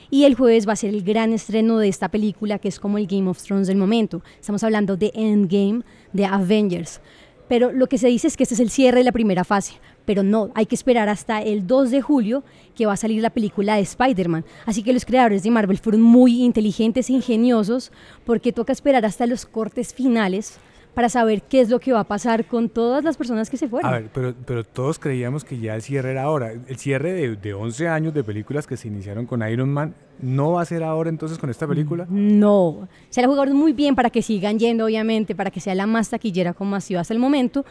Y 0.09 0.23
el 0.23 0.35
jueves 0.35 0.65
va 0.65 0.71
a 0.71 0.77
ser 0.77 0.91
el 0.91 1.03
gran 1.03 1.33
estreno 1.33 1.77
de 1.77 1.89
esta 1.89 2.07
película, 2.07 2.57
que 2.57 2.69
es 2.69 2.79
como 2.79 2.97
el 2.97 3.05
Game 3.05 3.29
of 3.29 3.43
Thrones 3.43 3.67
del 3.67 3.75
momento. 3.75 4.23
Estamos 4.39 4.63
hablando 4.63 4.95
de 4.95 5.11
Endgame, 5.13 5.81
de 6.13 6.25
Avengers. 6.25 7.01
Pero 7.49 7.73
lo 7.73 7.87
que 7.87 7.97
se 7.97 8.07
dice 8.07 8.27
es 8.27 8.37
que 8.37 8.43
este 8.43 8.55
es 8.55 8.61
el 8.61 8.69
cierre 8.69 8.99
de 8.99 9.03
la 9.03 9.11
primera 9.11 9.43
fase. 9.43 9.73
Pero 10.07 10.23
no, 10.23 10.51
hay 10.55 10.65
que 10.65 10.75
esperar 10.75 11.09
hasta 11.09 11.41
el 11.41 11.67
2 11.67 11.91
de 11.91 12.01
julio 12.01 12.43
que 12.77 12.85
va 12.85 12.93
a 12.93 12.97
salir 12.97 13.21
la 13.21 13.29
película 13.29 13.75
de 13.75 13.81
Spider-Man. 13.81 14.45
Así 14.65 14.81
que 14.81 14.93
los 14.93 15.03
creadores 15.03 15.43
de 15.43 15.51
Marvel 15.51 15.77
fueron 15.77 16.01
muy 16.01 16.45
inteligentes 16.45 17.09
e 17.09 17.13
ingeniosos 17.13 17.91
porque 18.25 18.53
toca 18.53 18.71
esperar 18.71 19.05
hasta 19.05 19.25
los 19.25 19.45
cortes 19.45 19.93
finales 19.93 20.59
para 20.93 21.09
saber 21.09 21.41
qué 21.43 21.59
es 21.59 21.69
lo 21.69 21.79
que 21.79 21.91
va 21.91 21.99
a 21.99 22.03
pasar 22.05 22.45
con 22.45 22.69
todas 22.69 23.03
las 23.03 23.17
personas 23.17 23.49
que 23.49 23.57
se 23.57 23.67
fueron. 23.67 23.87
A 23.87 23.99
ver, 23.99 24.09
pero, 24.13 24.33
pero 24.45 24.63
todos 24.63 24.97
creíamos 24.97 25.43
que 25.43 25.59
ya 25.59 25.75
el 25.75 25.81
cierre 25.81 26.11
era 26.11 26.23
ahora. 26.23 26.53
El 26.53 26.77
cierre 26.77 27.11
de, 27.11 27.35
de 27.35 27.53
11 27.53 27.87
años 27.89 28.13
de 28.13 28.23
películas 28.23 28.65
que 28.65 28.77
se 28.77 28.87
iniciaron 28.87 29.27
con 29.27 29.47
Iron 29.47 29.69
Man, 29.69 29.93
¿no 30.19 30.53
va 30.53 30.63
a 30.63 30.65
ser 30.65 30.83
ahora 30.83 31.09
entonces 31.09 31.37
con 31.37 31.51
esta 31.51 31.67
película? 31.67 32.07
No. 32.09 32.87
Se 33.09 33.21
la 33.21 33.27
jugaron 33.27 33.55
muy 33.55 33.73
bien 33.73 33.93
para 33.93 34.09
que 34.09 34.23
sigan 34.23 34.57
yendo, 34.57 34.85
obviamente, 34.85 35.35
para 35.35 35.51
que 35.51 35.59
sea 35.59 35.75
la 35.75 35.85
más 35.85 36.09
taquillera 36.09 36.53
como 36.53 36.75
ha 36.75 36.81
sido 36.81 36.99
hasta 36.99 37.13
el 37.13 37.19
momento. 37.19 37.63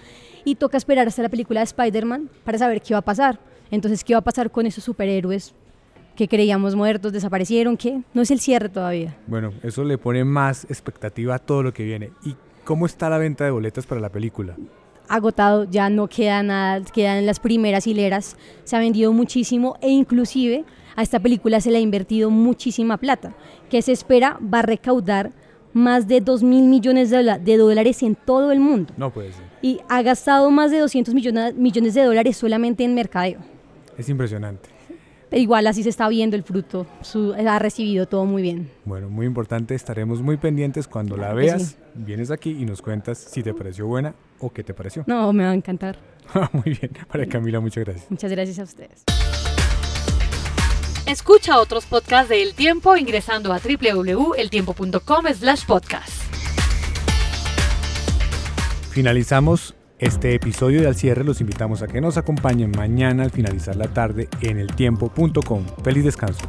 Y 0.47 0.55
toca 0.55 0.79
esperar 0.79 1.07
hasta 1.07 1.23
la 1.23 1.29
película 1.29 1.61
de 1.61 1.65
Spider-Man 1.65 2.31
para 2.45 2.57
saber 2.57 2.81
qué 2.81 2.95
va 2.95 3.01
a 3.01 3.03
pasar. 3.03 3.39
Entonces, 3.71 4.03
¿qué 4.03 4.15
va 4.15 4.21
a 4.21 4.25
pasar 4.25 4.51
con 4.51 4.65
esos 4.65 4.85
superhéroes 4.85 5.55
que 6.15 6.29
creíamos 6.29 6.75
muertos, 6.75 7.13
desaparecieron? 7.13 7.77
¿Qué? 7.77 8.01
No 8.15 8.23
es 8.23 8.31
el 8.31 8.41
cierre 8.41 8.71
todavía. 8.71 9.17
Bueno, 9.27 9.53
eso 9.63 9.85
le 9.85 9.99
pone 9.99 10.25
más 10.25 10.65
expectativa 10.71 11.35
a 11.35 11.39
todo 11.39 11.63
lo 11.63 11.75
que 11.75 11.83
viene. 11.83 12.13
¿Y 12.25 12.37
¿Cómo 12.65 12.87
está 12.87 13.11
la 13.11 13.19
venta 13.19 13.45
de 13.45 13.51
boletas 13.51 13.87
para 13.87 14.01
la 14.01 14.09
película? 14.09 14.57
agotado, 15.09 15.65
ya 15.65 15.89
no 15.89 16.09
queda 16.09 16.43
nada, 16.43 16.85
quedan 16.93 17.27
las 17.27 17.41
primeras 17.41 17.87
hileras, 17.87 18.37
se 18.65 18.77
ha 18.77 18.81
vendido 18.81 19.13
muchísimo 19.13 19.77
e 19.81 19.89
inclusive 19.89 20.65
a 20.97 21.03
esta 21.03 21.21
película 21.21 21.61
se 21.61 21.71
le 21.71 21.79
ha 21.79 21.81
invertido 21.81 22.31
muchísima 22.31 22.97
plata, 22.97 23.35
que 23.71 23.83
se 23.83 23.93
espera 23.93 24.39
va 24.43 24.61
a 24.61 24.63
recaudar 24.63 25.33
más 25.77 26.09
de 26.09 26.23
2 26.23 26.43
mil 26.43 26.65
millones 26.69 27.11
de, 27.11 27.57
dólares 27.59 28.03
en 28.03 28.15
todo 28.15 28.51
el 28.51 28.61
mundo. 28.61 28.95
No 28.97 29.13
puede 29.13 29.33
ser. 29.33 29.45
Y 29.61 29.81
ha 29.89 30.01
gastado 30.01 30.51
más 30.51 30.71
de 30.71 30.79
200 30.79 31.13
millones, 31.15 31.55
millones 31.55 31.93
de 31.93 32.03
dólares 32.03 32.37
solamente 32.39 32.83
en 32.83 32.95
mercadeo. 32.95 33.41
Es 33.99 34.09
impresionante. 34.09 34.71
igual 35.33 35.67
así 35.67 35.83
se 35.83 35.91
está 35.91 36.09
viendo 36.09 36.35
el 36.35 36.45
fruto, 36.45 36.87
su, 37.03 37.35
ha 37.35 37.59
recibido 37.59 38.07
todo 38.07 38.25
muy 38.25 38.41
bien. 38.41 38.71
Bueno, 38.87 39.11
muy 39.11 39.27
importante, 39.27 39.75
estaremos 39.75 40.23
muy 40.23 40.39
pendientes 40.39 40.89
cuando 40.89 41.15
la 41.15 41.25
Claro 41.25 41.37
veas, 41.37 41.63
sí. 41.63 41.77
vienes 41.95 42.31
aquí 42.31 42.57
y 42.59 42.65
nos 42.65 42.81
cuentas 42.81 43.19
si 43.19 43.43
te 43.43 43.53
pareció 43.53 43.87
buena 43.87 44.15
o 44.41 44.51
qué 44.51 44.65
te 44.65 44.73
pareció. 44.73 45.05
No, 45.07 45.31
me 45.35 45.45
va 45.45 45.51
a 45.51 45.55
encantar. 45.55 45.99
muy 46.53 46.79
bien, 46.81 46.91
para 47.13 47.27
Camila, 47.27 47.61
muchas 47.61 47.85
gracias. 47.85 48.11
Muchas 48.11 48.31
gracias 48.31 48.59
a 48.59 48.63
ustedes. 48.63 49.05
Escucha 51.07 51.61
otros 51.61 51.87
podcasts 51.87 52.29
de 52.29 52.43
El 52.43 52.55
Tiempo 52.55 52.97
ingresando 52.97 53.53
a 53.53 53.61
www.eltiempo.com 53.61 55.25
slash 55.33 55.65
podcast. 55.65 56.11
Finalizamos 58.91 59.77
este 60.01 60.35
episodio 60.35 60.81
de 60.81 60.89
Al 60.89 60.97
Cierre. 60.97 61.23
Los 61.23 61.41
invitamos 61.41 61.83
a 61.83 61.87
que 61.87 62.01
nos 62.01 62.17
acompañen 62.17 62.73
mañana 62.73 63.23
al 63.23 63.31
finalizar 63.31 63.77
la 63.77 63.87
tarde 63.87 64.29
en 64.41 64.59
eltiempo.com. 64.59 65.67
Feliz 65.85 66.03
descanso. 66.03 66.49